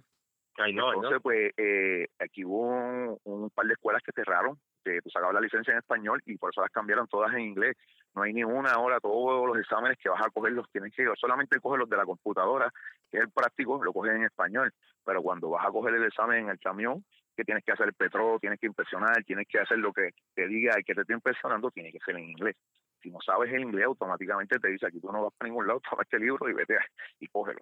[0.95, 5.35] Entonces, pues, eh, aquí hubo un, un par de escuelas que cerraron, que tú sacabas
[5.35, 7.77] la licencia en español y por eso las cambiaron todas en inglés.
[8.15, 11.07] No hay ni una ahora, todos los exámenes que vas a coger los tienes que
[11.17, 12.73] solamente coger los de la computadora,
[13.11, 14.73] que es el práctico, lo coges en español.
[15.05, 17.05] Pero cuando vas a coger el examen en el camión,
[17.37, 20.47] que tienes que hacer el petróleo, tienes que impresionar, tienes que hacer lo que te
[20.49, 22.57] diga el que te esté impresionando, tiene que ser en inglés.
[23.03, 25.81] Si no sabes el inglés, automáticamente te dice aquí tú no vas para ningún lado,
[25.91, 26.87] toma este libro y vete a-
[27.21, 27.61] y cógelo.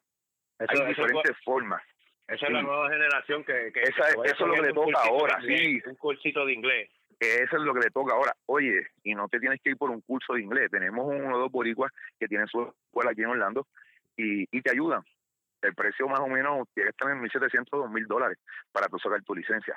[0.59, 1.83] Eso, Hay eso- diferentes formas.
[2.29, 5.01] esa es la nueva generación que, que, Esa- que eso es lo que le toca
[5.03, 5.83] ahora, inglés, sí.
[5.91, 8.33] un cursito de inglés Eso es lo que le toca ahora.
[8.47, 10.71] Oye, y no te tienes que ir por un curso de inglés.
[10.71, 13.67] Tenemos uno o dos boricuas que tienen su escuela aquí en Orlando
[14.17, 15.03] y, y te ayudan.
[15.65, 18.39] El precio más o menos tiene que estar en 1.700, 2.000 dólares
[18.73, 19.77] para tú sacar tu licencia.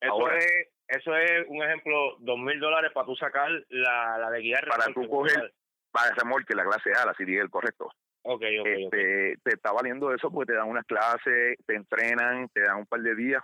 [0.00, 4.30] Eso Ahora- es, eso es un ejemplo, dos mil dólares para tú sacar la, la
[4.30, 4.66] de guiar.
[4.68, 5.52] Para remolque tú coger-.
[5.90, 7.86] Para remolque, la clase A, la CDL, correcto.
[8.22, 8.66] Ok, ok, ok.
[8.66, 12.86] este, te está valiendo eso porque te dan unas clases, te entrenan, te dan un
[12.86, 13.42] par de días,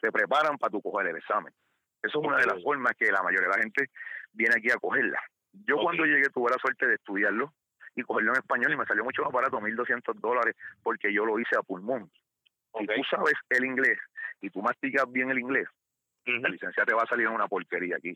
[0.00, 1.52] te preparan para tu coger el examen.
[2.02, 3.86] Eso es una de las formas que la mayoría de la gente
[4.32, 5.20] viene aquí a cogerla.
[5.52, 7.52] Yo cuando llegué tuve la suerte de estudiarlo
[7.96, 11.38] y cogerlo en español y me salió mucho más barato, 1.200 dólares, porque yo lo
[11.38, 12.10] hice a pulmón.
[12.78, 13.98] Si tú sabes el inglés
[14.40, 15.68] y tú masticas bien el inglés,
[16.26, 18.14] la licencia te va a salir en una porquería aquí.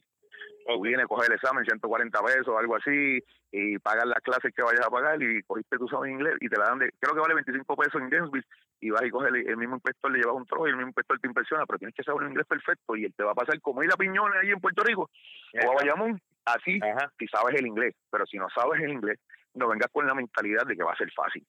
[0.66, 0.84] Tú Ok.
[0.84, 4.90] vienes, coges el examen, 140 pesos, algo así, y pagas las clases que vayas a
[4.90, 7.76] pagar y cogiste, tú sabes inglés, y te la dan de, creo que vale 25
[7.76, 8.44] pesos en Gainesville,
[8.80, 10.88] y vas y coges el, el mismo inspector, le llevas un trozo y el mismo
[10.88, 13.34] inspector te impresiona, pero tienes que saber un inglés perfecto y él te va a
[13.34, 15.08] pasar como ir a Piñones ahí en Puerto Rico
[15.54, 17.10] o a Bayamón, así, Ajá.
[17.18, 19.18] si sabes el inglés, pero si no sabes el inglés,
[19.54, 21.46] no vengas con la mentalidad de que va a ser fácil,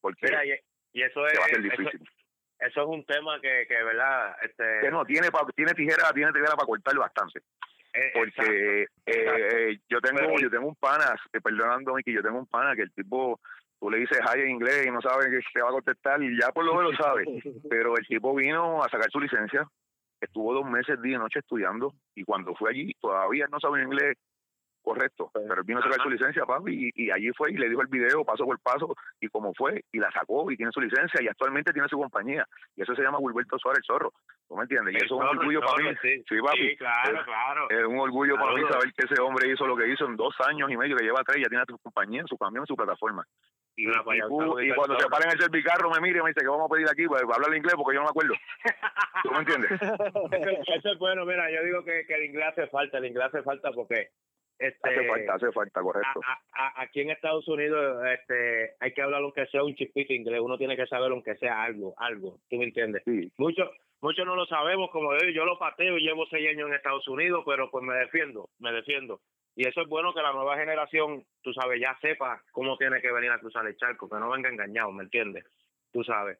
[0.00, 0.50] porque Mira, y,
[0.92, 2.08] y eso es va a ser difícil.
[2.60, 6.32] eso es un tema que, que verdad, este, Que no, tiene, pa- tiene tijera, tiene
[6.32, 7.40] tijera para cortar bastante.
[7.94, 9.56] eh, porque exacto.
[9.56, 12.76] eh, yo tengo Pero- yo tengo un pana eh, perdonando que yo tengo un pana
[12.76, 13.40] que el tipo
[13.80, 16.38] tú le dices hi en inglés y no sabe que te va a contestar y
[16.40, 17.24] ya por lo menos sabe
[17.70, 19.66] pero el tipo vino a sacar su licencia
[20.20, 24.16] estuvo dos meses día y noche estudiando y cuando fue allí todavía no sabe inglés
[24.88, 27.68] correcto pero él vino a sacar su licencia papi y, y allí fue y le
[27.68, 30.80] dijo el video paso por paso y cómo fue y la sacó y tiene su
[30.80, 32.46] licencia y actualmente tiene su compañía
[32.76, 34.12] y eso se llama Wilberto Suárez el Zorro
[34.48, 34.94] ¿tú me entiendes?
[34.94, 36.22] y eso es un orgullo para mí sí.
[36.28, 37.66] sí papi Sí, claro, claro.
[37.70, 40.34] es un orgullo para mí saber que ese hombre hizo lo que hizo en dos
[40.46, 43.24] años y medio, que lleva tres, ya tiene su compañía, su camión, su plataforma.
[43.76, 46.68] Y, tú- al cuando se paren el servicarro me mira y me dice que vamos
[46.68, 48.34] a pedir aquí para hablar inglés porque yo no me acuerdo.
[49.22, 49.70] ¿Tú me entiendes?
[50.62, 53.26] eso, eso es bueno, mira, yo digo que, que el inglés hace falta, el inglés
[53.26, 54.08] hace falta porque
[54.58, 56.20] este Hace falta, hace falta, correcto.
[56.26, 60.40] a- a- aquí en Estados Unidos este hay que hablar aunque sea un chispito inglés,
[60.40, 63.02] uno tiene que saber aunque sea algo, algo, ¿tú me entiendes?
[63.04, 63.68] Sí, Muchos
[64.00, 67.06] muchos no lo sabemos, como yo, yo lo pateo y llevo seis años en Estados
[67.08, 69.20] Unidos, pero pues me defiendo, me defiendo.
[69.56, 73.10] Y eso es bueno que la nueva generación, tú sabes, ya sepa cómo tiene que
[73.10, 75.44] venir a cruzar el charco, que no venga engañado, ¿me entiendes?
[75.92, 76.38] Tú sabes.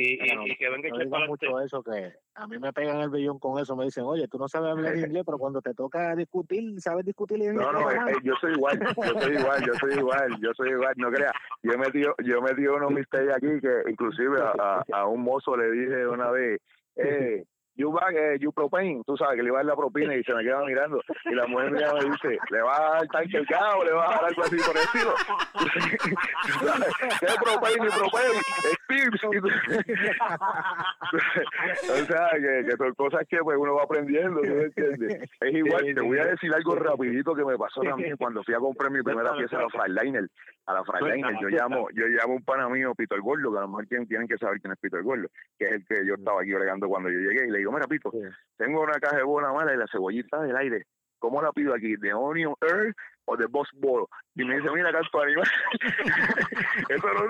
[0.00, 3.10] Y, y, Bueno, y que venga No mucho eso, que a mí me pegan el
[3.10, 3.74] billón con eso.
[3.74, 7.38] Me dicen, oye, tú no sabes hablar inglés, pero cuando te toca discutir, sabes discutir
[7.38, 7.56] inglés.
[7.56, 10.70] No, no, eh, eh, yo soy igual, yo soy igual, yo soy igual, yo soy
[10.70, 11.32] igual, no creas.
[11.64, 15.56] Yo he metido, yo metido unos mistakes aquí que inclusive a, a, a un mozo
[15.56, 16.60] le dije una vez,
[16.94, 17.44] eh,
[17.78, 20.22] you bag, eh, you propane, tú sabes que le iba a dar la propina y
[20.24, 23.36] se me queda mirando y la mujer mía me dice, ¿le vas a dar tanque
[23.36, 23.84] el cabo?
[23.84, 25.14] ¿Le vas a dar algo así por el estilo?
[27.20, 28.26] ¿Qué es propane ni propane?
[28.36, 28.77] Es
[31.92, 35.30] o sea, que, que son cosas que pues uno va aprendiendo, ¿tú me entiendes?
[35.40, 38.54] Es igual, Sí, te voy a decir algo rapidito que me pasó también cuando fui
[38.54, 40.28] a comprar mi primera pieza a la Freightliner.
[40.66, 43.58] A la Freightliner, yo llamo, yo llamo a un pana mío, Pito el Gordo, que
[43.58, 46.06] a lo mejor tienen, que saber quién es Pito el Gordo, que es el que
[46.06, 48.10] yo estaba aquí bregando cuando yo llegué, y le digo, mira Pito,
[48.56, 50.86] tengo una caja de bola mala y la cebollita del aire.
[51.18, 51.96] ¿Cómo la pido aquí?
[51.96, 52.96] ¿De Onion Earth
[53.28, 54.06] o de Boss Ball?
[54.34, 55.48] Y me dice, mira, canto animal.
[56.88, 57.28] Eso no,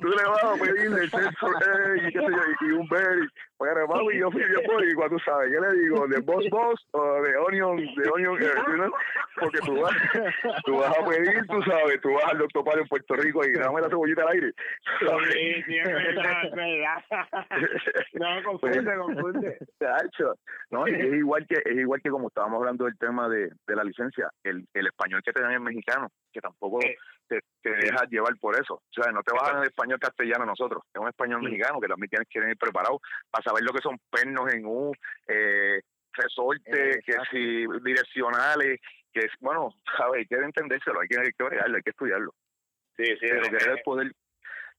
[0.00, 1.48] tú le vas a pedir de sexo
[1.96, 3.28] y qué sé yo, y un berry.
[3.60, 6.08] Bueno, mami, yo fui bien por y cuando tú sabes, ¿qué le digo?
[6.08, 8.90] ¿De Boss Boss o de Onion, de Onion know?
[9.38, 9.92] Porque tú vas,
[10.64, 13.52] tú vas a pedir, tú sabes, tú vas al doctor Palo en Puerto Rico y
[13.52, 14.52] dame la cebollita al aire.
[15.30, 17.04] Sí, sí, es verdad, es verdad.
[18.14, 19.58] No, confunde, confunde.
[20.70, 23.84] No, es igual que es igual que como estábamos hablando del tema de, de la
[23.84, 26.96] licencia, el, el español que te dan es mexicano, que tampoco Eh,
[27.28, 28.74] te, te dejas llevar por eso.
[28.74, 31.46] O sea, no te bajan el español castellano nosotros, es un español Sí.
[31.46, 34.92] mexicano que también tienes que venir preparado para saber lo que son pernos en U,
[35.28, 35.80] eh,
[36.12, 38.80] resortes, Eh, que si direccionales,
[39.12, 42.34] que es, bueno, sabes, hay que entendérselo, hay que, hay que bregarlo, hay que estudiarlo.
[42.96, 44.12] Sí, sí, Pero querer poder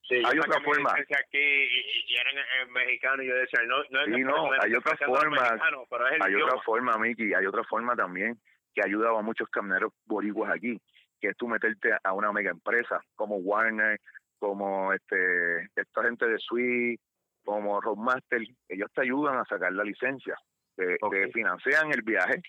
[0.09, 0.91] Sí, Hay otra forma.
[0.93, 4.71] aquí y, y eran eh, mexicanos y yo decía, no, no Sí, que- no, hay
[4.71, 5.41] que otra forma.
[5.41, 5.85] mexicano,
[6.21, 6.45] Hay idioma.
[6.51, 8.35] otra forma, Miki, hay otra forma también
[8.73, 10.77] que ha ayudado a muchos camioneros boricuas aquí,
[11.21, 13.99] que es tú meterte a una mega empresa como Warner,
[14.39, 16.99] como este esta gente de Sweet,
[17.43, 20.35] como Roadmaster, ellos te ayudan a sacar la licencia,
[20.75, 22.41] te, te financian el viaje,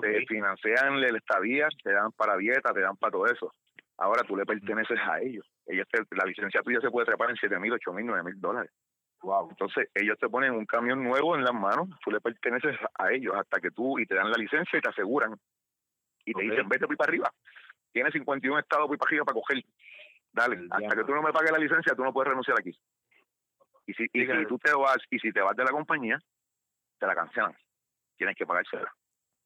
[0.00, 3.52] te financian la estadía, te dan para dieta, te dan para todo eso.
[3.96, 5.44] Ahora tú le perteneces a ellos.
[5.66, 8.40] ellos te- la licencia tuya se puede trepar en siete mil, ocho mil, nueve mil
[8.40, 8.70] dólares.
[9.22, 9.48] Wow.
[9.50, 13.34] Entonces, ellos te ponen un camión nuevo en las manos, tú le perteneces a ellos
[13.34, 15.34] hasta que tú, y te dan la licencia y te aseguran.
[16.24, 17.32] Y te dicen, vete para arriba.
[17.92, 19.64] Tienes 51 estados para arriba para coger.
[20.32, 20.96] Dale, El hasta diablo.
[20.96, 22.78] que tú no me pagues la licencia, tú no puedes renunciar aquí.
[23.86, 26.18] Y si, y si tú te vas, y si te vas de la compañía,
[26.98, 27.56] te la cancelan.
[28.16, 28.92] Tienes que pagársela.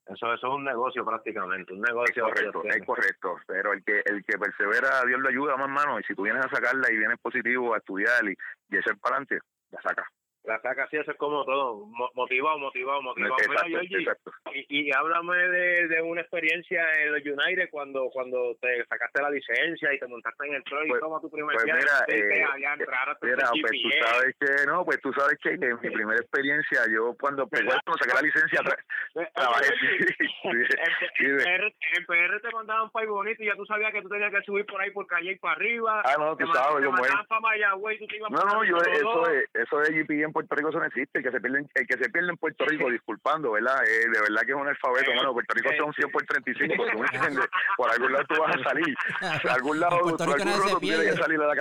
[0.07, 2.27] Eso, eso es un negocio prácticamente, un negocio.
[2.27, 3.37] Es correcto, es correcto.
[3.47, 6.01] Pero el que el que persevera, Dios lo ayuda, más mano.
[6.01, 8.35] Y si tú vienes a sacarla y vienes positivo a estudiar y,
[8.71, 9.39] y echar para adelante,
[9.71, 10.07] la sacas.
[10.45, 13.37] La saca así, eso es como todo, mo- motivado, motivado, motivado.
[13.49, 14.07] Mira, Georgie,
[14.69, 19.31] y, y háblame de, de una experiencia en los United cuando cuando te sacaste la
[19.31, 22.19] licencia y te montaste en el truck y Pues- toma tu primer pues mira, te-
[22.19, 22.45] eh,
[23.23, 27.15] Mira, pues tú sabes que, no, pues tú sabes que en mi primera experiencia, yo
[27.21, 28.61] cuando, pues, cuando saqué la licencia,
[29.15, 29.87] Eh, trabajé, sí,
[30.19, 31.65] sí, en, PR,
[31.99, 34.65] en PR te mandaban para bonito y ya tú sabías que tú tenías que subir
[34.65, 36.01] por ahí por calle y para arriba.
[36.07, 37.01] Ah, no, tú sabes te cómo es.
[37.03, 40.25] mandaban para Mayagüez y tú te ibas No, no, yo eso de, eso de GP
[40.33, 42.37] en Puerto Rico eso no existe, el que se pierde, el que se pierde en
[42.39, 43.77] Puerto Rico, disculpando, ¿verdad?
[43.85, 46.23] Eh, de verdad que es un alfabeto, Eh, bueno, Puerto Rico eh, son 100 por
[46.25, 47.47] 35, ¿tú me entiendes?
[47.77, 48.95] Por algún lado tú vas a salir,
[49.43, 51.55] por algún lado, por algún lado tú tienes que salir de la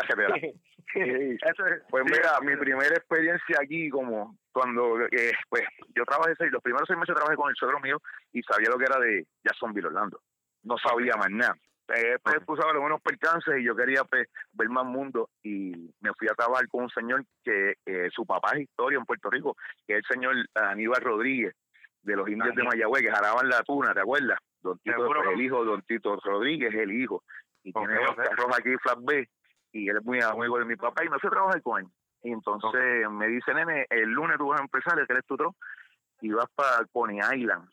[0.96, 5.64] es- Pues mira, mi primera experiencia aquí, como cuando, eh, pues
[5.96, 7.98] yo trabajé, seis- los primeros seis meses trabajé con el suegro mío
[8.34, 10.22] y sabía lo que era de Jacksonville, Orlando.
[10.64, 11.56] No sabía más nada.
[11.96, 12.46] Eh, pues Ok.
[12.46, 16.34] tú sabes, algunos percances y yo quería pues, ver más mundo y me fui a
[16.34, 20.00] trabajar con un señor que eh, su papá es historia en Puerto Rico, que es
[20.00, 21.56] el señor Aníbal Rodríguez
[22.04, 22.64] de los indios de.
[22.64, 24.40] Mayagüez, que jalaban la tuna, ¿te acuerdas?
[24.62, 27.24] Don Tito, pues, el hijo, Don Tito Rodríguez, el hijo.
[27.64, 29.30] Y tiene los carros aquí, flat B,
[29.72, 31.88] y él es muy amigo de mi papá y me fui a trabajar con él.
[32.24, 35.38] Y entonces me dice, nene, el lunes tú vas a empezar, el que eres tu
[35.38, 35.56] tro,
[36.22, 37.68] y vas para Coney Island.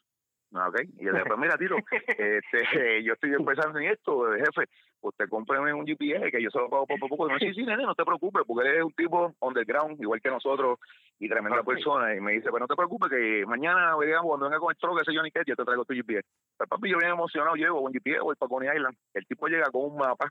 [0.53, 0.81] ¿Ok?
[0.99, 1.77] Y le dije, pues mira, Tito,
[2.17, 6.69] este, yo estoy empezando en esto, jefe, usted cómpreme un GPS que yo se lo
[6.69, 7.27] pago poco a poco.
[7.27, 10.21] Y me dice, sí, sí, nene, no te preocupes, porque eres un tipo underground, igual
[10.21, 10.79] que nosotros,
[11.19, 11.67] y tremenda Ok.
[11.67, 12.15] persona.
[12.15, 15.03] Y me dice, pues no te preocupes, que mañana, digamos, cuando venga con el troque,
[15.03, 16.27] ese Johnny Cash, yo te traigo tu GPS.
[16.57, 18.97] Pues papi, yo bien emocionado, llego con GPS, voy para Coney Island.
[19.15, 20.31] El tipo llega con un mapa,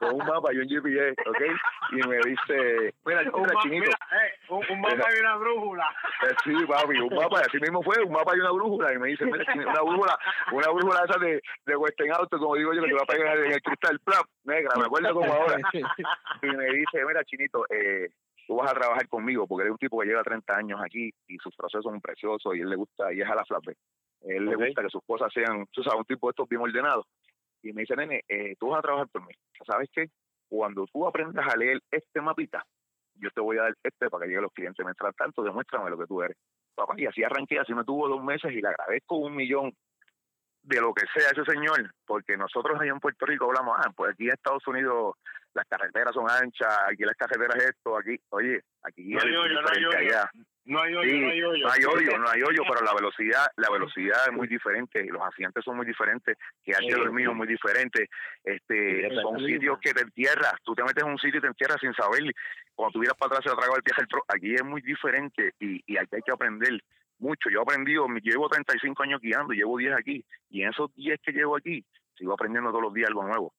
[0.00, 1.40] con un mapa y un GPS, ¿ok?
[1.92, 5.94] Y me dice, mira, Un, mira, chinito, mira, eh, un, un mapa y una brújula.
[6.24, 8.92] eh, Sí, papi, un mapa, así mismo fue, un mapa y una brújula.
[8.94, 10.18] Y me dice, mira, una brújula,
[10.52, 13.38] una brújula esa de, de Western Auto, como digo yo, que te va a pegar
[13.38, 15.56] en el cristal, plap, negra, me acuerdo como ahora.
[16.42, 18.08] Y me dice, mira, chinito, eh,
[18.46, 21.38] tú vas a trabajar conmigo, porque eres un tipo que lleva 30 años aquí y
[21.38, 23.76] sus procesos son preciosos y él le gusta, y es a la flape.
[24.22, 27.06] Él le gusta que sus cosas sean, tú sabes, un tipo de estos bien ordenados.
[27.62, 29.32] Y me dice, nene, eh, tú vas a trabajar por mí.
[29.66, 30.06] ¿Sabes qué?
[30.48, 32.64] Cuando tú aprendas a leer este mapita,
[33.14, 34.84] yo te voy a dar este para que lleguen los clientes.
[34.84, 36.36] Mientras tanto, demuéstrame lo que tú eres.
[36.74, 39.72] Papá, y así arranqué, así me tuvo dos meses y le agradezco un millón
[40.62, 44.12] de lo que sea ese señor, porque nosotros allá en Puerto Rico hablamos, ah, pues
[44.12, 45.16] aquí en Estados Unidos
[45.54, 49.68] las carreteras son anchas, aquí las carreteras esto, aquí, oye, aquí No hay hoyo, no
[49.68, 49.98] hay hoyo.
[49.98, 50.30] allá.
[50.64, 51.66] No hay hoyo, Sí, no hay hoyo.
[51.66, 55.20] no hay hoyo, no hay hoyo, pero la velocidad, la velocidad es muy diferente, los
[55.22, 57.36] accidentes son muy diferentes, que hay dormido sí.
[57.36, 58.08] muy diferente,
[58.44, 61.48] este, Sí, son sitios que te entierras, tú te metes en un sitio y te
[61.48, 62.22] entierras sin saber,
[62.76, 65.82] cuando tú miras para atrás se lo traga el tro- aquí es muy diferente y,
[65.86, 66.80] y aquí hay que aprender
[67.18, 70.94] mucho, yo he aprendido, yo llevo 35 años guiando, llevo 10 aquí, y en esos
[70.94, 71.84] 10 que llevo aquí,
[72.16, 73.52] sigo aprendiendo todos los días algo nuevo.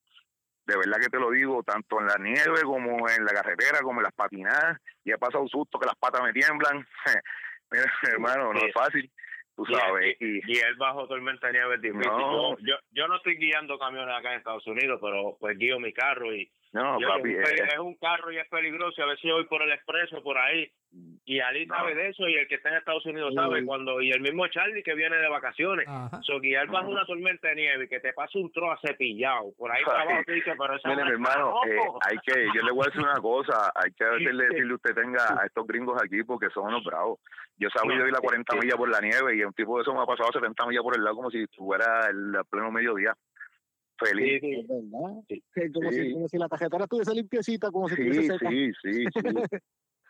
[0.66, 4.00] De verdad que te lo digo, tanto en la nieve como en la carretera, como
[4.00, 6.88] en las patinadas, y he pasado susto que las patas me tiemblan.
[7.72, 9.12] Mira, hermano, no es fácil,
[9.56, 10.16] tú sabes.
[10.20, 12.08] Y, Y, y él bajo tormenta de nieve es difícil.
[12.08, 12.58] No.
[12.58, 15.92] Yo, yo, yo no estoy guiando camiones acá en Estados Unidos, pero pues guío mi
[15.92, 18.94] carro y no, yo- papi, es, un eh, peli- es un carro y es peligroso.
[18.98, 20.70] y A veces yo voy por el expreso por ahí
[21.26, 21.76] y Ali No.
[21.76, 24.46] sabe de eso y el que está en Estados Unidos sabe cuando y el mismo
[24.48, 25.88] Charlie que viene de vacaciones.
[26.22, 29.72] So, guiar bajo una tormenta de nieve y que te pase un tro cepillado por
[29.72, 30.22] ahí para abajo,
[30.58, 31.78] pero esa Mire, mi hermano, eh,
[32.10, 35.24] hay que, yo le voy a decir una cosa, hay que decirle, decirle usted tenga
[35.42, 37.20] a estos gringos aquí porque son unos bravos.
[37.58, 38.60] Yo sabía No, ir a 40 sí.
[38.60, 40.98] millas por la nieve y un tipo de eso me ha pasado 70 millas por
[40.98, 43.14] el lado como si fuera el pleno mediodía.
[43.98, 44.42] Feliz.
[44.42, 45.22] Sí, verdad.
[45.28, 45.44] Sí.
[45.74, 46.04] Como, Sí.
[46.04, 48.50] si, como si la tarjetera estuviese limpiecita, como si Sí, estuviese seca.
[48.50, 49.12] sí, sí, sí.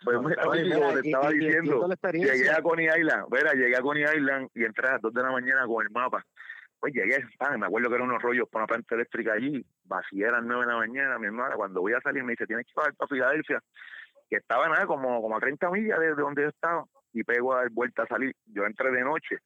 [0.06, 2.36] Pues mira, mira, te y- estaba y- y- y diciendo, experiencia.
[2.36, 5.22] llegué a Coney Island, verá, llegué a Coney Island y entré a las 2 de
[5.24, 6.26] la mañana con el mapa.
[6.78, 10.28] Pues llegué, ah, me acuerdo que eran unos rollos para una planta eléctrica allí, vacía
[10.28, 12.66] a las 9 de la mañana, mi hermana, cuando voy a salir me dice, tienes
[12.66, 13.62] que bajar para Filadelfia,
[14.30, 17.54] que estaba nada, como, como a 30 millas de, de donde yo estaba, y pego
[17.54, 18.36] a dar vuelta a salir.
[18.48, 19.38] Yo entré de noche,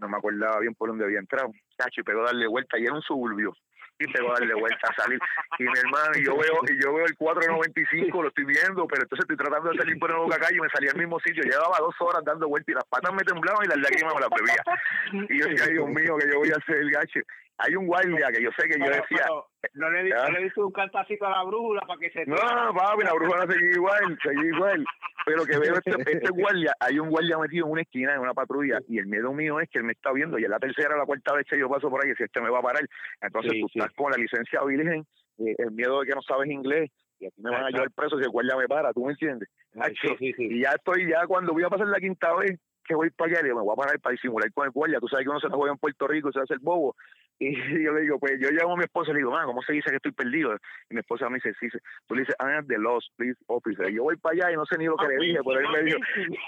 [0.00, 2.84] no me acordaba bien por dónde había entrado, cacho, y pego a darle vuelta, y
[2.84, 3.52] era un suburbio,
[3.98, 5.18] y pego a darle vuelta a salir.
[5.58, 9.02] Y mi hermano, y yo veo, y yo veo el 495, lo estoy viendo, pero
[9.02, 11.42] entonces estoy tratando de salir por una boca calle y me salía al mismo sitio.
[11.42, 14.30] Llevaba dos horas dando vueltas y las patas me temblaban y las lágrimas me las
[14.30, 15.26] bebía.
[15.28, 17.20] Y yo decía, "Ay, Dios mío, que yo voy a hacer el gacho.
[17.60, 19.26] Hay un guardia que yo sé que yo decía,
[19.74, 22.36] no le, di- no le diste un cantacito a la brújula para que se no,
[22.36, 24.84] papi, la bruja no seguía igual, seguía igual.
[25.26, 28.32] Pero que veo este, este guardia, hay un guardia metido en una esquina, en una
[28.32, 30.94] patrulla, y el miedo mío es que él me está viendo, y es la tercera
[30.94, 32.62] o la cuarta vez que yo paso por ahí, y si este me va a
[32.62, 32.82] parar.
[33.20, 33.78] Entonces Sí, tú sí.
[33.80, 35.04] estás con la licencia virgen,
[35.38, 38.16] eh, el miedo de que no sabes inglés, y aquí me van a llevar preso
[38.18, 39.48] si el guardia me para, ¿tú me entiendes?
[39.80, 40.46] Ay, sí, sí, sí.
[40.48, 42.58] Y ya estoy, ya cuando voy a pasar la quinta vez
[42.88, 44.98] que voy para allá, digo, me voy a parar para disimular con el guardia.
[44.98, 46.96] Tú sabes que uno se la juega en Puerto Rico y se hace el bobo.
[47.38, 47.52] Y
[47.84, 49.74] yo le digo, pues yo llamo a mi esposa y le digo, man, ¿cómo se
[49.74, 50.56] dice que estoy perdido?
[50.90, 51.78] Y mi esposa me dice, sí, sí.
[52.06, 53.90] tú le dices, I am the lost police officer.
[53.90, 55.66] Y yo voy para allá y no sé ni lo que le dije, pero él
[55.72, 55.98] me dijo,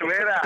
[0.01, 0.41] mira,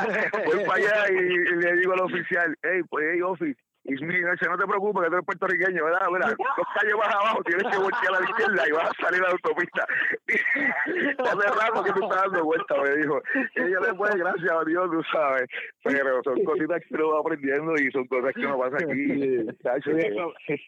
[0.44, 4.14] voy para allá y, y le digo al oficial, hey, pues, hey, office, y me
[4.14, 6.06] dice, no te preocupes, que tú eres puertorriqueño, ¿verdad?
[6.10, 9.20] Mira, dos calles más abajo tienes que voltear a la izquierda y vas a salir
[9.20, 9.86] a la autopista.
[11.18, 13.20] Hace rato que tú estás dando vuelta, me dijo.
[13.56, 15.48] Ella después, gracias a Dios, tú sabes.
[15.82, 18.94] Pero son cositas que uno va aprendiendo y son cosas que uno pasa aquí.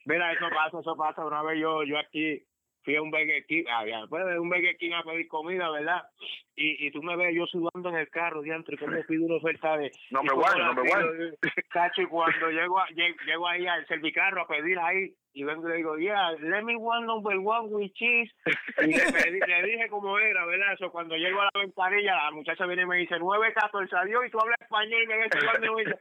[0.04, 1.24] mira, eso pasa, eso pasa.
[1.24, 2.44] Una vez yo, yo aquí
[2.86, 6.04] fui a un Burger King, había ah, pues, un Burger King a pedir comida, ¿verdad?
[6.54, 9.34] Y, y tú me ves yo sudando en el carro, diantro, y como pido una
[9.34, 9.90] oferta de...
[10.12, 11.10] No me guardo, no me guardo.
[11.70, 15.72] Cacho, y cuando llego, a, llego, ahí al servicarro a pedir ahí, y vengo y
[15.72, 18.32] le digo, yeah, let me one number one with cheese.
[18.78, 20.74] Y le, dije cómo era, ¿verdad?
[20.74, 24.30] Eso, cuando llego a la ventanilla, la muchacha viene y me dice, 914, adiós, y
[24.30, 25.98] tú hablas español y me ves cuando me dice...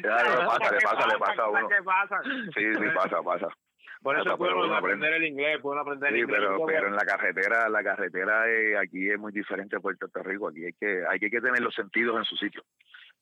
[0.00, 2.52] Claro, le pasa, le pasa, le pasa a uno.
[2.56, 3.48] Sí, sí, pasa, pasa.
[4.02, 6.40] Por eso puedo aprender el inglés, puedo aprender sí, el inglés.
[6.40, 8.44] pero, pero en la carretera, la carretera
[8.80, 10.48] aquí es muy diferente a Puerto Rico.
[10.48, 12.62] Aquí hay que, hay que tener los sentidos en su sitio.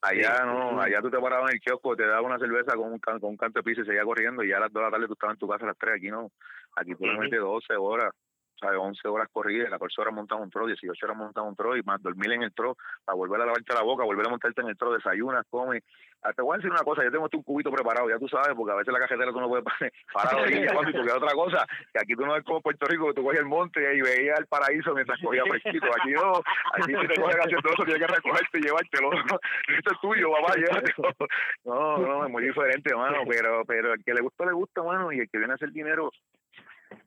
[0.01, 2.99] Allá no, allá tú te parabas en el kiosco, te dabas una cerveza con un,
[2.99, 4.91] con un canto de piso y seguías corriendo y ya a las 2 de la
[4.91, 5.95] tarde tú estabas en tu casa a las 3.
[5.95, 6.31] Aquí no,
[6.77, 8.13] aquí tú le metes 12 horas,
[8.59, 8.77] ¿sabes?
[8.79, 12.01] 11 horas corridas, 14 horas montando un tro, 18 horas montando un tro y más
[12.01, 14.77] dormir en el tro para volver a lavarte la boca, volver a montarte en el
[14.77, 15.83] tro, desayunas, comes.
[16.21, 18.53] Ah, te voy a decir una cosa, yo tengo un cubito preparado, ya tú sabes,
[18.53, 19.63] porque a veces la cajetera tú no puedes
[20.11, 23.23] parar ahí, porque otra cosa, que aquí tú no ves como Puerto Rico, que tú
[23.23, 25.87] coges el monte y veías el paraíso mientras cogías fresquito.
[25.87, 26.41] Aquí no,
[26.73, 29.11] aquí si te coges gaseoso tienes que recogerte y llevártelo.
[29.13, 31.15] Esto es tuyo, papá, llévatelo.
[31.63, 35.13] No, no, es muy diferente, hermano, pero, pero el que le gusta, le gusta, mano,
[35.13, 36.11] y el que viene a hacer dinero,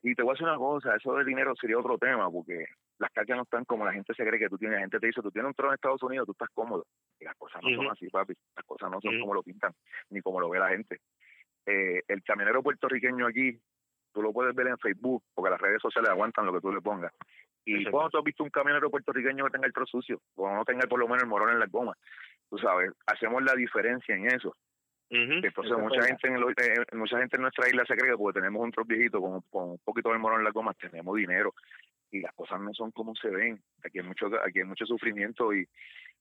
[0.02, 2.66] y te voy a decir una cosa, eso del dinero sería otro tema, porque
[2.98, 4.76] las cargas no están como la gente se cree que tú tienes.
[4.76, 6.86] La gente te dice, tú tienes un trono en Estados Unidos, tú estás cómodo.
[7.20, 8.34] Y las cosas no son así, papi.
[8.56, 9.72] Las cosas no son como lo pintan,
[10.10, 11.00] ni como lo ve la gente.
[11.66, 13.58] Eh, el camionero puertorriqueño aquí,
[14.12, 16.80] tú lo puedes ver en Facebook, porque las redes sociales aguantan lo que tú le
[16.80, 17.12] pongas.
[17.64, 20.64] Y cuando tú has visto un camionero puertorriqueño que tenga el trozo sucio, o no
[20.64, 21.94] tenga por lo menos el morón en la goma,
[22.50, 24.56] tú sabes, hacemos la diferencia en eso.
[25.14, 28.62] Entonces mucha gente, en eh, mucha gente en nuestra isla se cree que porque tenemos
[28.62, 31.54] un trozo viejito con, con un poquito de morón en la goma, tenemos dinero
[32.10, 33.62] y las cosas no son como se ven.
[33.84, 35.68] Aquí hay mucho, aquí hay mucho sufrimiento y,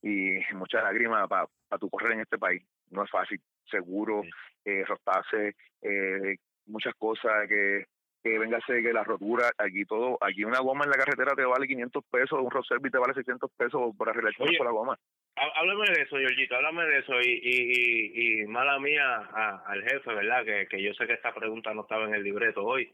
[0.01, 1.47] y muchas lágrimas para
[1.79, 2.63] tu correr en este país.
[2.89, 3.39] No es fácil,
[3.69, 4.23] seguro,
[4.65, 6.35] eh, rotarse, eh,
[6.65, 7.85] muchas cosas que
[8.23, 11.67] que véngase que la rotura, aquí todo, aquí una goma en la carretera te vale
[11.67, 14.99] 500 pesos, un Roservi te vale 600 pesos por arreglar por la goma.
[15.35, 19.17] Háblame de eso, Georgito, háblame de eso y, y, y, mala mía
[19.65, 20.45] al jefe, ¿verdad?
[20.45, 22.93] Que, que yo sé que esta pregunta no estaba en el libreto hoy,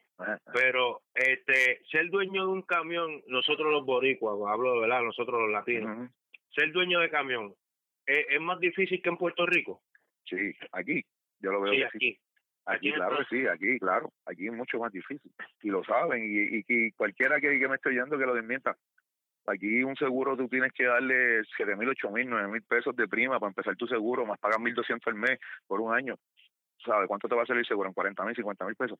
[0.53, 5.51] pero este ser dueño de un camión, nosotros los boricuas, hablo de verdad, nosotros los
[5.51, 6.09] latinos,
[6.55, 7.53] ser dueño de camión,
[8.05, 9.81] ¿es, más difícil que en Puerto Rico?
[10.25, 11.03] Sí, aquí,
[11.39, 12.19] yo lo veo sí, aquí.
[12.67, 15.31] Aquí, claro sí, aquí, claro, aquí es mucho más difícil.
[15.61, 18.75] Y lo saben, y, y, cualquiera que, que me esté oyendo que lo desmienta.
[19.47, 23.07] Aquí un seguro tú tienes que darle siete mil, ocho mil, nueve mil pesos de
[23.07, 26.15] prima para empezar tu seguro, más pagas mil doscientos al mes por un año.
[26.85, 27.87] ¿Sabes cuánto te va a salir el seguro?
[27.87, 28.99] En cuarenta mil, cincuenta mil pesos.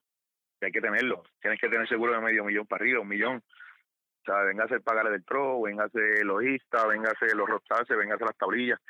[0.62, 1.22] Y hay que tenerlo.
[1.38, 3.36] Tienes que tener seguro de medio millón para arriba, un millón.
[3.36, 7.80] O sea, venga a hacer pagarle del pro, venga a ser logista, hacer los a
[7.80, 8.80] hacer las tablillas.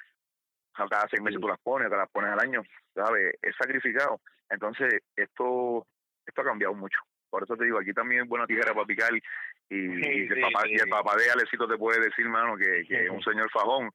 [0.73, 2.63] cada seis meses tú las pones, te las pones al año.
[2.95, 3.35] ¿Sabes?
[3.43, 4.21] Es sacrificado.
[4.51, 5.87] Entonces, esto,
[6.27, 6.99] esto ha cambiado mucho.
[7.31, 9.21] Por eso te digo, aquí también es buena tijera para picar y,
[9.71, 13.11] y, el, papá, y el papá de Alecito te puede decir, mano, que, que es
[13.11, 13.91] un señor fajón.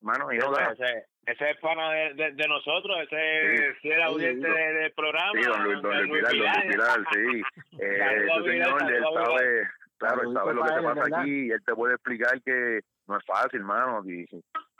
[0.00, 0.72] Mano, y no da.
[0.72, 5.30] Ese, ese es pana de, de, nosotros, ese es el audiente del programa.
[5.34, 7.42] Sí, don Luis, don Luis Pilar, don Luis Pilar, sí.
[7.78, 9.68] Eh, ese señor, él sabe,
[9.98, 13.16] claro, él sabe lo que se pasa aquí y él te puede explicar que no
[13.16, 14.02] es fácil, mano.
[14.04, 14.26] Y,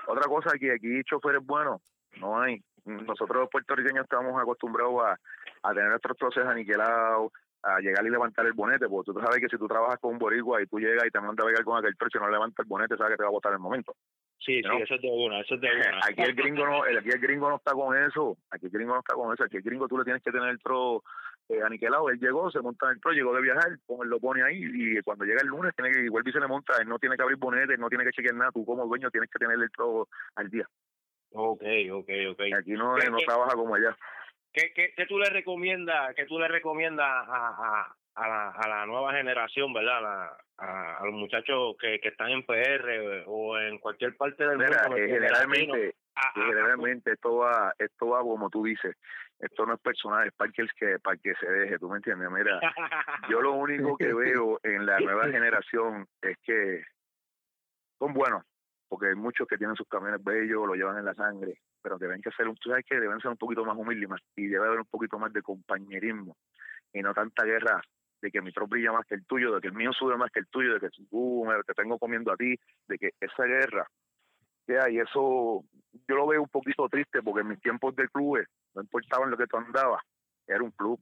[0.08, 1.80] otra cosa que aquí choferes buenos
[2.16, 5.18] no hay nosotros los puertorriqueños estamos acostumbrados a,
[5.62, 9.48] a tener nuestros troces aniquilados, a llegar y levantar el bonete, porque tú sabes que
[9.48, 11.78] si tú trabajas con un boricua y tú llegas y te mandas a pegar con
[11.78, 13.94] aquel troche y no levanta el bonete, sabes que te va a botar el momento.
[14.38, 16.00] Sí, sí, eso es de una, eso es de una.
[16.08, 19.00] aquí el gringo no, aquí el gringo no está con eso, aquí el gringo no
[19.00, 21.04] está con eso, aquí el gringo tú le tienes que tener el tro
[21.48, 24.42] eh, aniquilado, él llegó, se monta en el tro, llegó de viajar, él lo pone
[24.42, 26.98] ahí y cuando llega el lunes tiene que, igual y se le monta, él no
[26.98, 29.56] tiene que abrir bonete, no tiene que chequear nada, tú como dueño tienes que tener
[29.56, 30.66] el tro al día.
[31.32, 31.62] Ok,
[31.92, 32.40] ok, ok.
[32.58, 33.96] Aquí no, no trabaja como allá.
[34.52, 38.68] ¿Qué, qué, qué tú le recomiendas, qué tú le recomiendas a, a, a, la, a
[38.68, 40.04] la nueva generación, verdad?
[40.04, 44.96] A, a, los muchachos que, que están en PR o en cualquier parte del mundo.
[44.96, 45.94] Eh, generalmente,
[46.34, 48.96] generalmente esto va, esto va como tú dices.
[49.38, 52.30] Esto no es personal, es para que, que, para que se deje, ¿tú me entiendes?
[52.30, 52.60] Mira,
[53.28, 56.84] yo lo único que veo en la nueva generación es que
[57.98, 58.44] son buenos,
[58.92, 62.20] porque hay muchos que tienen sus camiones bellos, lo llevan en la sangre, pero deben
[62.20, 64.80] que ser, tú sabes que deben ser un poquito más humildes más, y debe haber
[64.80, 66.36] un poquito más de compañerismo
[66.92, 67.80] y no tanta guerra
[68.20, 70.30] de que mi trozo brilla más que el tuyo, de que el mío sube más
[70.30, 72.54] que el tuyo, de que tú me te tengo comiendo a ti,
[72.86, 73.86] de que esa guerra
[74.66, 75.64] que hay, eso
[76.06, 79.30] yo lo veo un poquito triste porque en mis tiempos de clubes no importaba en
[79.30, 80.02] lo que tú andabas,
[80.46, 81.00] era un club.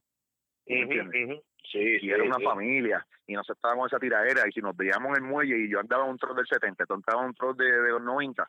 [1.71, 5.25] Sí, y era una familia y nos estábamos esa tiradera y si nos veíamos en
[5.25, 7.91] el muelle y yo andaba un trozo del 70, tú andabas un trozo de, de
[7.91, 8.49] los 90,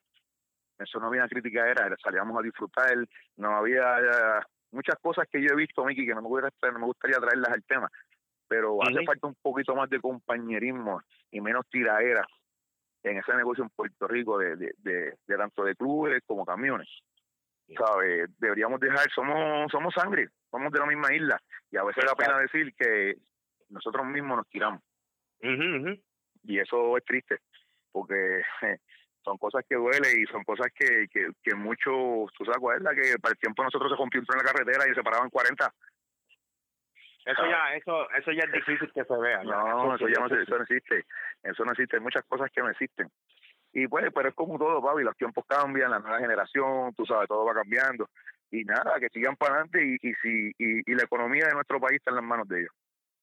[0.80, 2.95] eso no había crítica era, salíamos a disfrutar,
[3.38, 4.41] no había eh,
[4.72, 7.51] muchas cosas que yo he visto, Miki, que no me, gustaría, no me gustaría traerlas
[7.51, 7.89] al tema,
[8.47, 11.01] pero hace falta un poquito más de compañerismo
[11.32, 12.26] y menos tiraera
[13.03, 16.89] en ese negocio en Puerto Rico de, de, de, tanto de clubes como camiones.
[17.78, 18.30] ¿Sabes?
[18.38, 21.41] Deberíamos dejar, somos somos sangre, somos de la misma isla
[21.71, 23.15] y a veces da pena decir que
[23.69, 24.81] nosotros mismos nos tiramos.
[26.43, 27.39] Y eso es triste,
[27.91, 28.43] porque
[29.23, 33.33] son cosas que duelen y son cosas que, que, que muchos, tú sabes que para
[33.33, 35.73] el tiempo nosotros se rompió en la carretera y se paraban 40
[37.25, 39.43] eso ya, eso, eso ya es difícil que se vea.
[39.43, 41.05] No, eso, ya no, eso no existe.
[41.43, 41.97] Eso no existe.
[41.97, 43.09] Hay muchas cosas que no existen.
[43.73, 47.27] Y pues, pero es como todo, Papi, los tiempos cambian, la nueva generación, tú sabes,
[47.27, 48.09] todo va cambiando.
[48.51, 51.97] Y nada, que sigan para adelante y, y, si, y, la economía de nuestro país
[51.97, 52.73] está en las manos de ellos,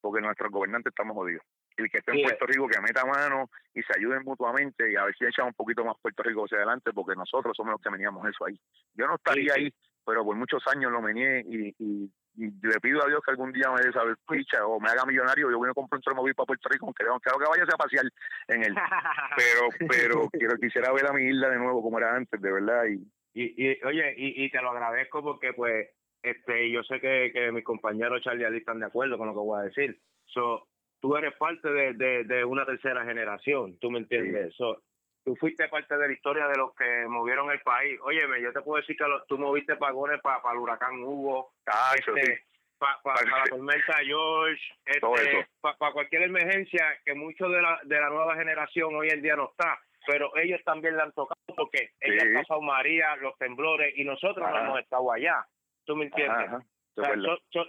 [0.00, 1.42] porque nuestros gobernantes estamos jodidos.
[1.76, 5.04] El que esté en Puerto Rico que meta mano y se ayuden mutuamente y a
[5.04, 7.90] ver si echamos un poquito más Puerto Rico hacia adelante, porque nosotros somos los que
[7.90, 8.58] veníamos eso ahí.
[8.94, 9.72] Yo no estaría ahí,
[10.04, 13.52] pero por muchos años lo mené y, y y le pido a Dios que algún
[13.52, 16.34] día me dé saber picha o me haga millonario, yo voy a comprar un tromóvil
[16.36, 18.04] para Puerto Rico, aunque quiero que vaya a pasear
[18.46, 18.74] en él.
[19.36, 22.84] pero pero quiero quisiera ver a mi isla de nuevo como era antes, de verdad.
[22.86, 23.02] Y,
[23.34, 25.88] y, oye, y, y te lo agradezco porque pues
[26.22, 29.32] este yo sé que, que mis compañeros Charlie y Ali están de acuerdo con lo
[29.34, 30.00] que voy a decir.
[30.26, 30.68] So,
[31.00, 34.54] tú eres parte de, de, de una tercera generación, ¿tú me entiendes?
[34.56, 34.82] So,
[35.24, 37.98] tú fuiste parte de la historia de los que movieron el país.
[38.02, 41.52] Óyeme, yo te puedo decir que tú moviste pagones para el huracán Hugo,
[41.96, 42.44] este,
[42.78, 48.36] para la tormenta George, este, para cualquier emergencia que mucho de la, de la nueva
[48.36, 49.78] generación hoy en día no está.
[50.08, 54.50] Pero ellos también la han tocado porque ella ha pasado María, los temblores, y nosotros
[54.50, 55.44] no hemos estado allá.
[55.84, 56.48] ¿Tú me entiendes?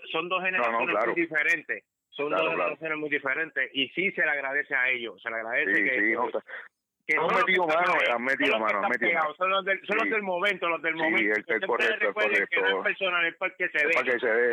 [0.10, 1.84] son, dos generaciones muy diferentes.
[2.12, 5.84] Son dos generaciones muy diferentes y sí se le agradece a ellos, se le agradece
[5.84, 6.18] que,
[7.18, 9.34] han metido mano, han metido mano, han metido mano.
[9.36, 11.36] Son los del, son los del momento, los del sí, momento.
[11.36, 12.48] Sí, el, correcto, el correcto.
[12.50, 13.94] Que no es personal, es para que se ve.
[13.94, 14.52] Para que se ve,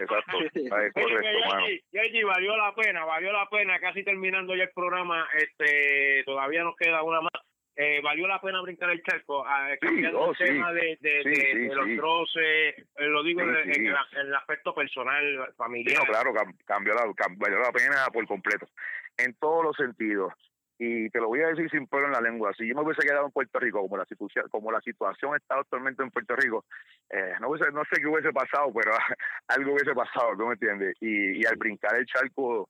[0.00, 0.38] exacto.
[0.40, 1.66] es correcto, mano.
[1.92, 6.76] Yeji, valió la pena, valió la pena, casi terminando ya el programa, este, todavía nos
[6.76, 7.32] queda una más.
[7.78, 11.74] Eh, valió la pena brincar el charco, uh, cambiando oh, el tema de, de, de,
[11.74, 15.98] los troces, eh, lo digo en, en, el aspecto personal, familiar.
[15.98, 16.32] no, claro,
[16.64, 17.04] cambió la,
[17.36, 18.66] valió la pena por completo,
[19.18, 20.32] en todos los sentidos
[20.78, 23.06] y te lo voy a decir sin pelo en la lengua, si yo me hubiese
[23.06, 26.64] quedado en Puerto Rico, como la situación, como la situación está actualmente en Puerto Rico,
[27.10, 28.92] eh, no, hubiese, no sé qué hubiese pasado, pero
[29.48, 30.94] algo hubiese pasado, ¿tú me entiendes?
[31.00, 32.68] Y, y al brincar el charco,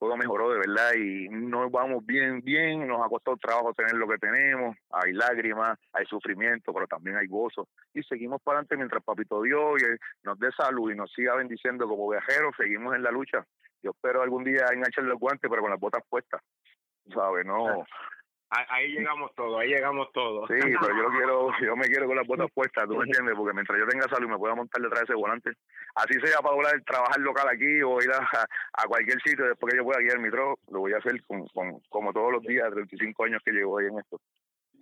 [0.00, 4.08] todo mejoró de verdad y nos vamos bien, bien, nos ha costado trabajo tener lo
[4.08, 7.68] que tenemos, hay lágrimas, hay sufrimiento, pero también hay gozo.
[7.92, 9.82] Y seguimos para adelante mientras Papito Dios
[10.22, 13.44] nos dé salud y nos siga bendiciendo como viajeros, seguimos en la lucha.
[13.82, 16.40] Yo espero algún día enganchar los guantes, pero con las botas puestas.
[17.14, 17.46] ¿Sabes?
[17.46, 17.84] No.
[18.50, 20.48] Ahí llegamos todos, ahí llegamos todos.
[20.48, 23.36] Sí, pero yo quiero, yo me quiero con las botas puestas, ¿tú me entiendes?
[23.36, 25.52] Porque mientras yo tenga salud me pueda montar detrás de ese volante,
[25.94, 29.78] así sea para volar, trabajar local aquí o ir a, a cualquier sitio después que
[29.78, 32.68] yo pueda guiar mi tro, lo voy a hacer con, con, como todos los días,
[32.72, 34.20] 35 años que llevo ahí en esto.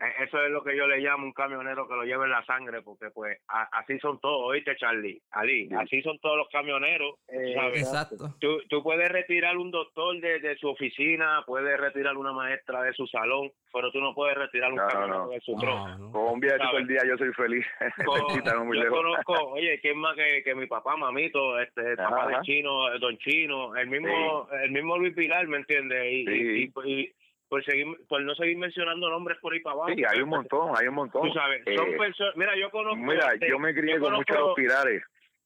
[0.00, 2.44] E, eso es lo que yo le llamo un camionero que lo lleva en la
[2.44, 7.16] sangre, porque pues así son todos, oíste Charlie, Ali, así son todos los camioneros.
[7.28, 8.34] Eh, exacto.
[8.38, 12.92] Tú, tú, puedes retirar un doctor de, de, su oficina, puedes retirar una maestra de
[12.92, 16.12] su salón, pero tú no puedes retirar un camionero de su tronco.
[16.12, 17.66] Con un viaje todo el día yo soy feliz.
[17.98, 22.98] yo conozco, oye, ¿quién más que, que mi papá, mamito, este, el papá de Chino,
[22.98, 26.04] Don Chino, el mismo, el mismo Luis Pilar, ¿me entiendes?
[26.12, 27.12] y, y
[27.48, 29.92] por seguir por no seguir mencionando nombres por ahí para abajo.
[29.94, 31.28] Sí, hay un montón, hay un montón.
[31.28, 34.36] Tú sabes, son eh, personas, mira, yo conozco Mira, este, yo me crié con muchos
[34.36, 35.02] los pilares,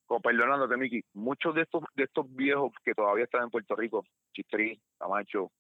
[0.07, 4.05] con, perdonándote Miki, muchos de estos de estos viejos que todavía están en Puerto Rico,
[4.33, 5.53] Chistri, Camacho,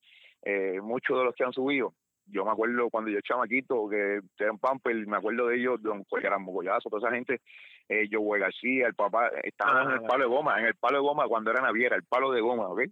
[0.42, 1.94] eh, muchos de los que han subido,
[2.26, 6.42] yo me acuerdo cuando yo chamaquito que eran Pamper, me acuerdo de ellos, don eran
[6.42, 7.40] Mogollazo, toda esa gente,
[7.88, 11.02] eh, Joe García, el papá, estaban en el palo de goma, en el palo de
[11.02, 12.82] goma cuando era Naviera, el palo de goma, ¿ok?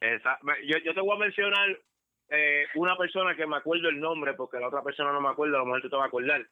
[0.00, 0.46] Exacto.
[0.66, 1.78] Yo, yo te voy a mencionar
[2.30, 5.56] eh, una persona que me acuerdo el nombre, porque la otra persona no me acuerdo,
[5.56, 6.44] a lo mejor tú te vas a acordar.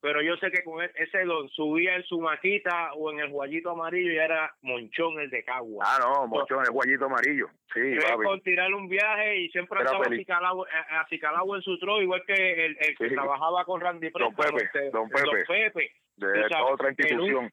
[0.00, 3.30] pero yo sé que con e- ese lo subía en su maquita o en el
[3.30, 5.84] guayito amarillo y era Monchón el de Cagua.
[5.86, 7.46] Ah, no, Monchón, el guayito amarillo.
[7.72, 8.24] Sí, papi.
[8.24, 10.70] con tirar un viaje y siempre Era acicalado, eh,
[11.04, 12.34] acicalado en su tro, igual que
[12.66, 13.14] el, el que Sí.
[13.14, 15.44] trabajaba con Randy Don Preston, Pepe, este, Don Pepe.
[15.46, 15.92] Pepe.
[16.16, 17.50] De toda otra institución.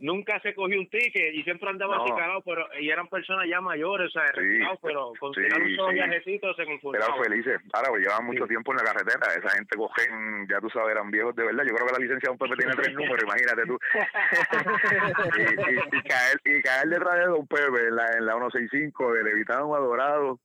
[0.00, 2.04] Nunca se cogió un ticket y siempre andaba No.
[2.04, 5.88] acicalado, pero y eran personas ya mayores, o sea, Sí, pero con sí, un solo
[5.88, 5.94] sí.
[5.94, 7.22] viajecito se Eran conformaban.
[7.22, 7.60] felices.
[7.74, 8.48] Ahora, pues llevaban mucho Sí.
[8.48, 9.26] tiempo en la carretera.
[9.36, 11.64] Esa gente cogen, ya tú sabes, eran viejos de verdad.
[11.68, 13.78] Yo creo que la licencia de un Pepe tiene tres números, imagínate tú.
[15.38, 19.12] y, y, y caer, y caer detrás de Don Pepe en la, en la 165,
[19.12, 20.40] de Levitano a Dorado.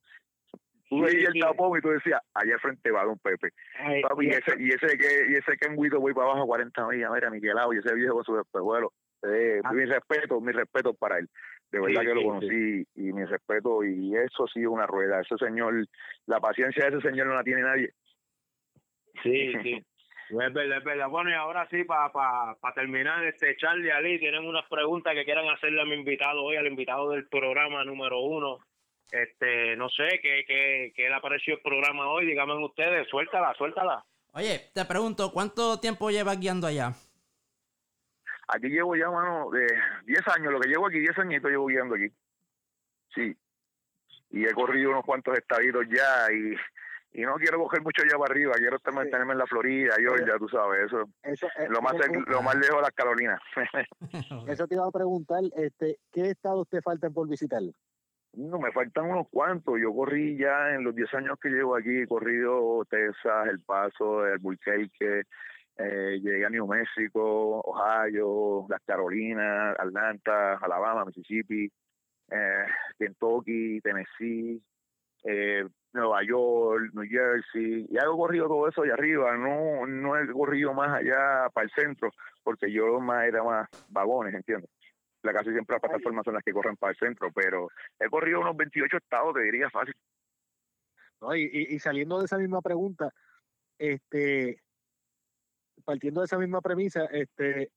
[0.88, 1.38] Tú veías sí.
[1.38, 3.48] el tapón y tú decías, allá al frente va Don Pepe.
[3.80, 6.86] Ay, Papi, y ese, y ese que, y ese Kenguito voy para abajo a 40
[6.88, 8.92] millas, mira, niquelado, y ese viejo con su despejuelo.
[9.22, 9.72] Eh, Ah.
[9.72, 11.28] mi respeto, mi respeto para él.
[11.70, 14.86] De verdad Sí, que lo sí, conocí y mi respeto, y eso sí es una
[14.86, 15.20] rueda.
[15.20, 15.74] Ese señor,
[16.26, 17.90] la paciencia de ese señor no la tiene nadie.
[19.22, 19.82] Sí, sí.
[20.28, 21.08] Es verdad, es verdad.
[21.08, 25.24] Bueno, y ahora sí, para pa, pa terminar, este Charlie Ali, tienen unas preguntas que
[25.24, 28.58] quieran hacerle a mi invitado hoy, al invitado del programa número uno.
[29.12, 32.26] Este, no sé, ¿qué, qué, qué le ha parecido el programa hoy?
[32.26, 34.04] Díganme ustedes, suéltala, suéltala.
[34.34, 36.90] Oye, te pregunto, ¿cuánto tiempo llevas guiando allá?
[38.48, 39.66] Aquí llevo ya, mano, de
[40.04, 42.08] 10 años, lo que llevo aquí, 10 añitos llevo guiando aquí.
[43.14, 43.36] Sí.
[44.30, 46.54] Y he corrido unos cuantos estaditos ya y,
[47.20, 50.34] y no quiero coger mucho ya para arriba, quiero estar mantenerme en la Florida, Georgia,
[50.38, 51.08] tú sabes, eso.
[51.22, 51.94] Eso, eh, Lo más,
[52.26, 53.40] lo más lejos de las Carolinas.
[54.48, 57.62] eso te iba a preguntar, este, ¿qué estados te faltan por visitar?
[58.36, 59.80] No, me faltan unos cuantos.
[59.80, 64.26] Yo corrí ya en los 10 años que llevo aquí, he corrido Texas, El Paso,
[64.26, 65.22] El Bulquerque,
[65.78, 71.70] eh, llegué a New México, Ohio, las Carolinas, Atlanta, Alabama, Mississippi,
[72.30, 72.64] eh,
[72.98, 74.62] Kentucky, Tennessee,
[75.24, 77.86] eh, Nueva York, New Jersey.
[77.90, 81.70] Ya he corrido todo eso allá arriba, no, no he corrido más allá para el
[81.72, 82.10] centro,
[82.42, 84.70] porque yo más era más vagones, ¿entiendes?
[85.22, 87.68] La casi siempre las plataformas son las que corren para el centro, pero
[87.98, 89.94] he corrido unos 28 estados, te diría fácil.
[91.20, 91.34] ¿no?
[91.34, 93.10] Y, y- y saliendo de esa misma pregunta,
[93.78, 94.62] este,
[95.86, 97.70] partiendo de esa misma premisa, este,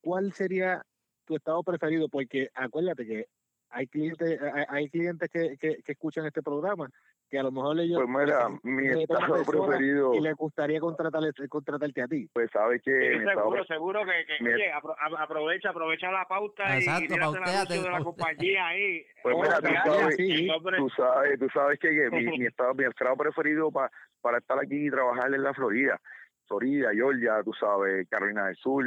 [0.00, 0.82] ¿cuál sería
[1.26, 2.08] tu estado preferido?
[2.08, 3.26] Porque acuérdate que
[3.68, 6.88] hay clientes, hay, hay clientes que, que, que escuchan este programa
[7.28, 12.02] que a lo mejor ellos Pues mira, mi estado preferido, y les gustaría contratar, contratarte
[12.02, 12.28] a ti.
[12.32, 16.10] pues sabes que Sí, estado seguro, seguro que, que mi- oye, apro- a- aprovecha, aprovecha
[16.10, 18.04] la pauta Exacto, y pautéate, anuncio de la pautéate.
[18.04, 19.06] compañía ahí.
[19.22, 22.74] Pues mira, tú sabes- el nombre- tú sabes, tú sabes que, que mi, mi estado,
[22.74, 26.00] mi estado preferido pa- para estar aquí y trabajar en la Florida,
[26.50, 28.84] Florida, Georgia, tú sabes, Carolina del Sur,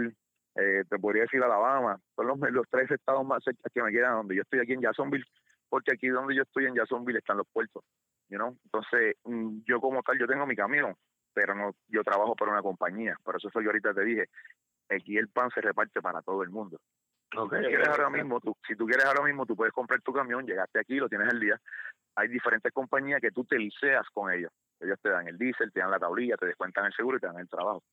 [0.56, 4.16] eh, te podría decir Alabama, son los, los tres estados más cerca que me quedan
[4.16, 5.24] donde yo estoy aquí en Jacksonville,
[5.70, 7.82] porque aquí donde yo estoy en Jacksonville están los puertos,
[8.28, 8.54] you know?
[8.66, 10.94] entonces mm, yo como tal, yo tengo mi camión,
[11.34, 14.26] pero no, yo trabajo para una compañía, por eso fue que ahorita te dije,
[14.90, 16.78] aquí el pan se reparte para todo el mundo.
[17.32, 20.46] Si quieres ahora mismo, tú, si tú quieres ahora mismo, tú puedes comprar tu camión,
[20.46, 21.60] llegaste aquí, lo tienes al día.
[22.16, 24.52] Hay diferentes compañías que tú te liceas con ellos.
[24.84, 27.28] Ellos te dan el diésel, te dan la tablilla, te descuentan el seguro y te
[27.28, 27.84] dan el trabajo.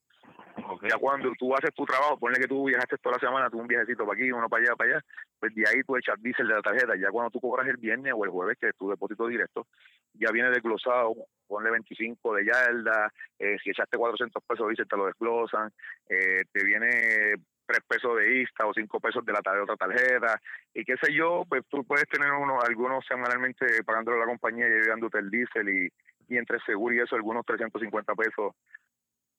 [0.82, 3.66] Ya cuando tú haces tu trabajo, ponle que tú viajaste toda la semana, tú un
[3.66, 5.04] viajecito para aquí, uno para allá, para allá,
[5.38, 6.94] pues de ahí tú echas diésel de la tarjeta.
[6.96, 9.66] Ya cuando tú cobras el viernes o el jueves, que es tu depósito directo,
[10.14, 11.14] ya viene desglosado,
[11.46, 15.70] ponle 25 de yarda, eh, si echaste 400 pesos de diésel te lo desglosan,
[16.08, 17.34] eh, te viene
[17.66, 20.40] 3 pesos de ISTA o 5 pesos de la de otra tarjeta,
[20.74, 24.66] y qué sé yo, pues tú puedes tener uno, algunos semanalmente pagándole a la compañía
[24.66, 25.92] y llevándote el diésel y,
[26.30, 28.54] y entre seguro y eso, algunos 350 pesos.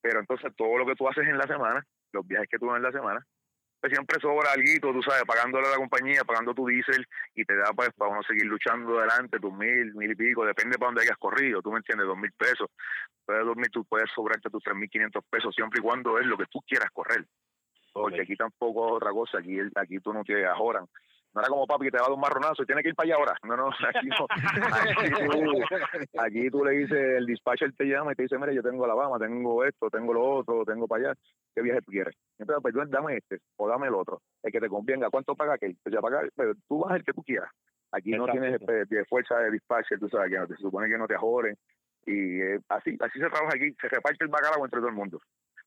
[0.00, 2.76] Pero entonces todo lo que tú haces en la semana, los viajes que tú das
[2.76, 3.26] en la semana,
[3.80, 7.56] pues siempre sobra algo, tú sabes, pagándole a la compañía, pagando tu diésel y te
[7.56, 11.02] da pues para uno seguir luchando adelante, tus mil, mil y pico, depende para dónde
[11.02, 12.68] hayas corrido, tú me entiendes, dos mil pesos.
[13.24, 16.36] Puedes dormir, tú puedes sobrarte tus tres mil quinientos pesos siempre y cuando es lo
[16.36, 17.24] que tú quieras correr.
[17.92, 20.86] Porque aquí tampoco es otra cosa, aquí, aquí tú no te ajoran.
[21.34, 22.94] No era como papi que te va a dar un marronazo y tiene que ir
[22.94, 23.34] para allá ahora.
[23.44, 24.26] No, no, aquí no.
[25.00, 28.62] Aquí tú, aquí tú le dices, el dispatcher te llama y te dice, mire, yo
[28.62, 31.14] tengo Alabama, tengo esto, tengo lo otro, tengo para allá.
[31.54, 32.14] ¿Qué viaje tú quieres?
[32.38, 34.20] Entonces, pues dame este o dame el otro.
[34.42, 35.08] El que te convenga.
[35.10, 35.76] ¿Cuánto paga aquel?
[35.82, 37.50] Pues ya paga, pero tú vas el que tú quieras.
[37.92, 40.88] Aquí no tienes eh, de fuerza de dispatcher, tú sabes, que no te- se supone
[40.88, 41.56] que no te ajoren.
[42.06, 45.20] Y eh, así así se trabaja aquí, se reparte el bacalao entre todo el mundo.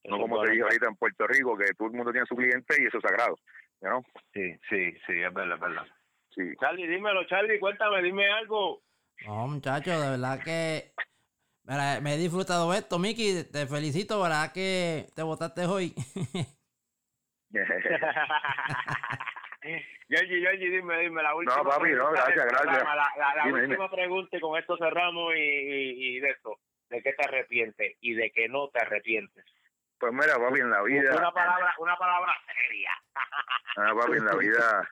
[0.07, 2.76] No como te dije ahorita en Puerto Rico, que todo el mundo tiene su cliente
[2.80, 3.36] y eso es sagrado.
[3.82, 4.04] ¿No?
[4.34, 5.86] Sí, sí, sí, es verdad, es verdad.
[6.30, 6.42] Sí.
[6.60, 8.82] Charlie, dímelo, Charlie, cuéntame, dime algo.
[9.26, 10.92] No, muchachos, de verdad que
[11.64, 13.44] mira, me he disfrutado esto, Miki.
[13.52, 14.52] Te felicito, ¿verdad?
[14.52, 15.94] Que te votaste hoy.
[20.08, 21.56] Georgie, Georgie, dime, dime la última.
[21.58, 22.84] No, papi, no, gracias, gracias.
[22.84, 26.60] La, la- la Dime, última pregunta y con esto cerramos y, y, y de esto.
[26.90, 29.44] ¿De qué te arrepientes y de qué no te arrepientes?
[30.00, 31.16] Pues mira, papi, en la vida.
[31.16, 32.91] Una palabra, una palabra seria.
[33.78, 34.89] Ah, papi, en la vida,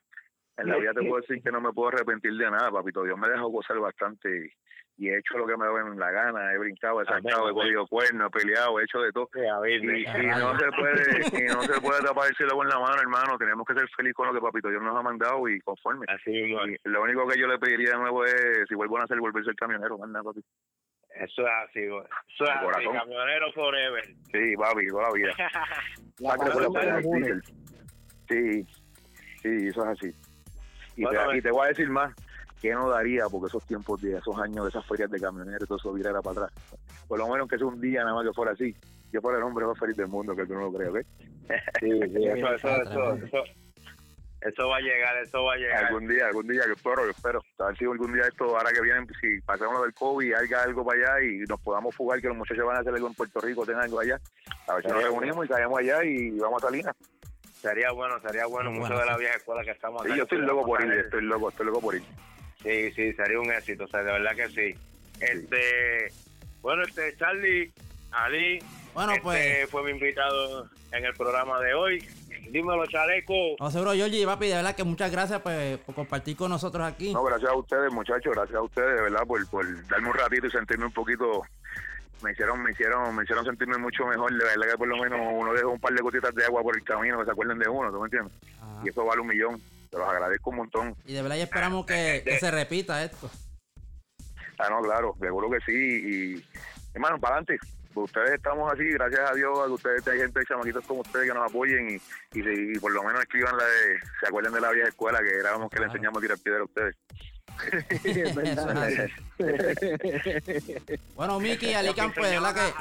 [0.57, 3.03] en la vida te puedo decir que no me puedo arrepentir de nada, papito.
[3.03, 4.49] Dios me dejó gozar bastante y,
[4.97, 6.51] y he hecho lo que me da en la gana.
[6.51, 9.29] He brincado, he saltado, he cogido cuernos, he peleado, he hecho de todo.
[9.35, 12.77] A Y, y no se puede, y no se puede tapar el cielo con la
[12.77, 13.37] mano, hermano.
[13.37, 16.05] Tenemos que ser felices con lo que papito Dios nos ha mandado y conforme.
[16.09, 16.65] Así mismo.
[16.67, 19.49] Y lo único que yo le pediría de nuevo es, si vuelvo a nacer, volverse
[19.49, 20.43] el camionero, más nada, papi.
[21.15, 22.03] Eso es así, güey.
[22.33, 22.93] Eso es así, corazón.
[22.93, 24.05] camionero forever.
[24.05, 25.33] Sí, papi, toda la vida.
[26.17, 27.41] Por la.
[28.29, 28.65] Sí,
[29.41, 30.15] sí, eso es así.
[30.95, 32.13] Y, Bueno, te, y te voy a decir más,
[32.61, 35.77] que no daría porque esos tiempos de esos años de esas ferias de camioneros, todo
[35.77, 36.77] eso virara para atrás.
[37.07, 38.73] Por lo menos que sea un día nada más que fuera así.
[39.11, 40.99] Yo fuera el hombre más feliz del mundo, que tú no lo crees, ¿ok?
[41.79, 43.43] Sí, sí, eso, eso, eso, eso,
[44.45, 45.85] eso va a llegar, eso va a llegar.
[45.85, 47.43] Algún día, algún día, que espero, yo espero.
[47.59, 50.63] A ver si algún día esto, ahora que vienen, si pasamos lo del COVID, haya
[50.63, 53.13] algo para allá y nos podamos fugar, que los muchachos van a hacer algo en
[53.13, 54.19] Puerto Rico, tengan algo allá.
[54.67, 56.85] A ver si nos reunimos y caemos allá y vamos a salir.
[57.61, 59.19] Sería bueno, sería bueno, Muy mucho bueno, de la sí.
[59.21, 60.17] vieja escuela que estamos Sí, acá.
[60.17, 62.03] yo estoy loco por ir, estoy loco, estoy loco por ir.
[62.61, 64.75] Sí, sí, sería un éxito, o sea, de verdad que sí.
[65.21, 66.11] Este,
[66.61, 67.71] bueno, este, Charlie,
[68.11, 68.59] Ali,
[68.93, 69.69] Bueno, este pues.
[69.69, 72.05] fue mi invitado en el programa de hoy.
[72.53, 73.33] Dímelo, Chaleco.
[73.59, 77.11] No, seguro, Georgie, papi, de verdad que muchas gracias pues, por compartir con nosotros aquí.
[77.11, 80.45] No, gracias a ustedes, muchachos, gracias a ustedes, de verdad, por, por darme un ratito
[80.45, 81.41] y sentirme un poquito.
[82.21, 85.19] Me hicieron, me hicieron, me hicieron sentirme mucho mejor, de verdad que por lo menos
[85.33, 87.67] uno dejó un par de gotitas de agua por el camino, que se acuerden de
[87.67, 88.33] uno, ¿tú me entiendes?
[88.61, 88.81] Ajá.
[88.85, 90.95] Y eso vale un millón, te los agradezco un montón.
[91.07, 93.31] Y de verdad ya esperamos que, que se repita esto.
[94.59, 96.45] Ah, no, claro, seguro que sí, y
[96.93, 97.57] hermano, para adelante.
[97.95, 101.33] Ustedes estamos así, gracias a Dios, a que ustedes hay gente, chamaquitos como ustedes que
[101.33, 101.93] nos apoyen y,
[102.39, 105.29] y, y por lo menos escriban la de, se acuerden de la vieja escuela que
[105.37, 106.95] éramos que le enseñamos a tirar piedra a ustedes.
[108.03, 108.35] Es
[111.15, 112.73] Bueno, Miki, Alicán, pues, de verdad que.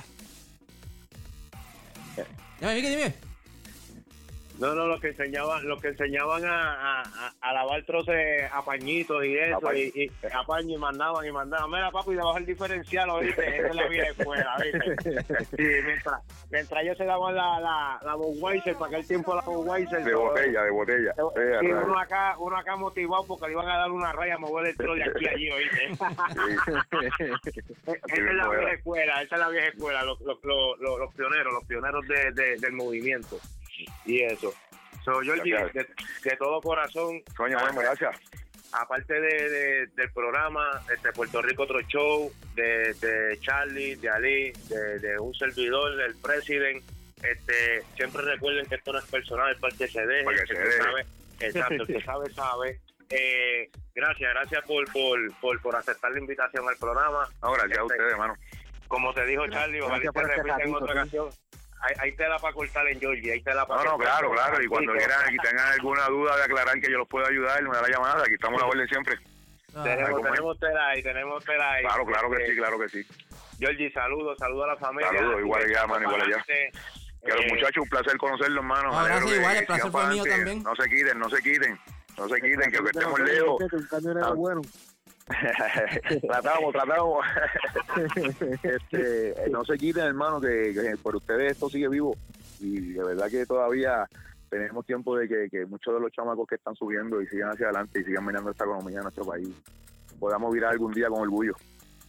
[2.60, 3.31] Dime, Miki, dime.
[4.58, 8.62] No, no, los que enseñaban, los que enseñaban a, a, a- a lavar troces a
[8.64, 11.70] pañitos y eso, A y, y a paño y mandaban y mandaban.
[11.70, 13.56] Mira, papi, debajo el diferencial, ¿oíste?
[13.58, 15.36] Esa es la vieja escuela, ¿viste?
[15.56, 20.04] Sí, mientras, mientras ellos se daban la, la, la Budweiser, para aquel tiempo la Budweiser.
[20.04, 21.10] De botella, de botella.
[21.10, 21.86] Eh, Sí, raro.
[21.86, 24.76] uno acá, uno acá motivado porque le iban a dar una raya a mover el
[24.76, 25.88] troll de aquí a allí, ¿oíste?
[27.86, 30.38] Esa es la vieja escuela, esa es la vieja escuela, los, los-
[30.80, 33.38] los pioneros, los pioneros de, de- del movimiento.
[34.06, 34.52] Y eso.
[35.04, 35.86] So, Georgie, de,
[36.24, 38.16] de todo corazón, Coño, bueno, gracias.
[38.72, 44.52] aparte de, de- del programa, este Puerto Rico Otro Show, de, de Charlie, de Ali,
[44.68, 46.84] de, de un servidor, del presidente,
[47.22, 50.42] este, siempre recuerden que esto no es personal, es para que se deje, Para que
[50.42, 50.78] el se que deje.
[50.82, 51.06] sabe,
[51.40, 52.80] exacto, el que sabe, sabe.
[53.10, 57.28] Eh, gracias, gracias por, por, por, por aceptar la invitación al programa.
[57.42, 58.34] No, gracias a Este, ustedes, hermano.
[58.88, 61.18] Como te dijo Charlie, ojalá te este repita en otra sí.
[61.82, 62.00] Ocasión.
[62.04, 64.62] Hay, hay tela para cortar en Georgie, hay tela para No, no, claro, claro.
[64.62, 67.70] Y cuando quieran y tengan alguna duda de aclarar que yo los pueda ayudar, me
[67.74, 68.22] da la llamada.
[68.24, 69.16] Aquí estamos a la orden siempre.
[69.74, 71.84] Ah, Tenemos, tenemos tela ahí, tenemos tela ahí.
[71.84, 73.06] Claro, claro que Este, sí, claro que sí.
[73.58, 75.10] Georgie, saludos, saludos a la familia.
[75.12, 76.44] Saludos, igual allá, mano, igual allá.
[76.46, 78.88] Que a los Eh, muchachos, un placer conocerlos, hermano.
[78.90, 80.62] No, Me alegro gracias, que igual, el placer fue para mío también.
[80.62, 81.78] No se quiten, no se quiten.
[82.18, 83.60] No se quiten, que aunque estemos lejos.
[83.62, 84.32] Un Ah.
[84.34, 84.60] bueno.
[86.26, 87.24] Tratamos, tratamos.
[88.62, 92.16] este, no se quiten, hermano, que, que por ustedes esto sigue vivo.
[92.60, 94.08] Y de verdad que todavía
[94.48, 97.66] tenemos tiempo de que, que muchos de los chamacos que están subiendo y sigan hacia
[97.66, 99.48] adelante y sigan mirando esta economía de nuestro país,
[100.20, 101.54] podamos virar algún día con orgullo.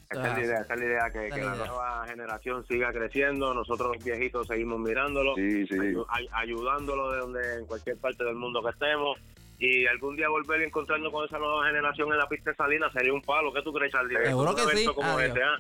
[0.10, 3.96] Esa es la idea, esa es la idea, que, la nueva generación siga creciendo, nosotros
[3.96, 5.74] los viejitos seguimos mirándolo, Sí, sí.
[5.76, 9.18] ayu- ay- ayudándolo de donde en cualquier parte del mundo que estemos
[9.66, 12.92] y algún día volver y encontrarnos con esa nueva generación en la pista de Salinas
[12.92, 13.54] sería un palo.
[13.54, 14.18] ¿Qué tú crees, Charlie?
[14.26, 14.86] Seguro que sí.
[14.88, 15.58] Como este, ¿ah?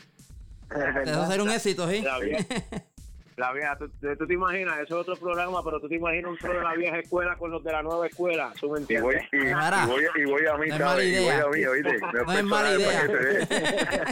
[0.72, 1.04] Es verdad.
[1.08, 2.02] Eso sería un éxito, ¿sí?
[2.02, 2.44] La vieja,
[3.38, 3.90] la vieja tú,
[4.20, 6.74] tú te imaginas, eso es otro programa, pero tú te imaginas un troll de la
[6.74, 9.30] vieja escuela con los de la nueva escuela, ¿tú me Y voy, entiendes?
[9.32, 11.98] y, y voy, y voy a mí, No mala Y voy a mí, ¿oíste?
[12.26, 14.06] No es mala personal, idea.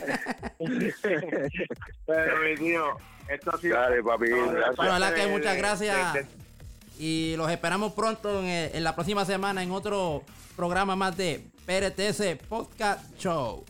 [0.95, 1.49] se
[2.05, 2.83] Pero mi tío,
[3.29, 3.75] esto ha sido...
[3.77, 4.75] Dale, papi, gracias.
[4.77, 6.13] Bueno, la que muchas gracias.
[6.13, 6.27] de- de-
[7.03, 10.21] Y los esperamos pronto en, el- en la próxima semana en otro
[10.55, 13.65] programa más de PRTS Podcast Show.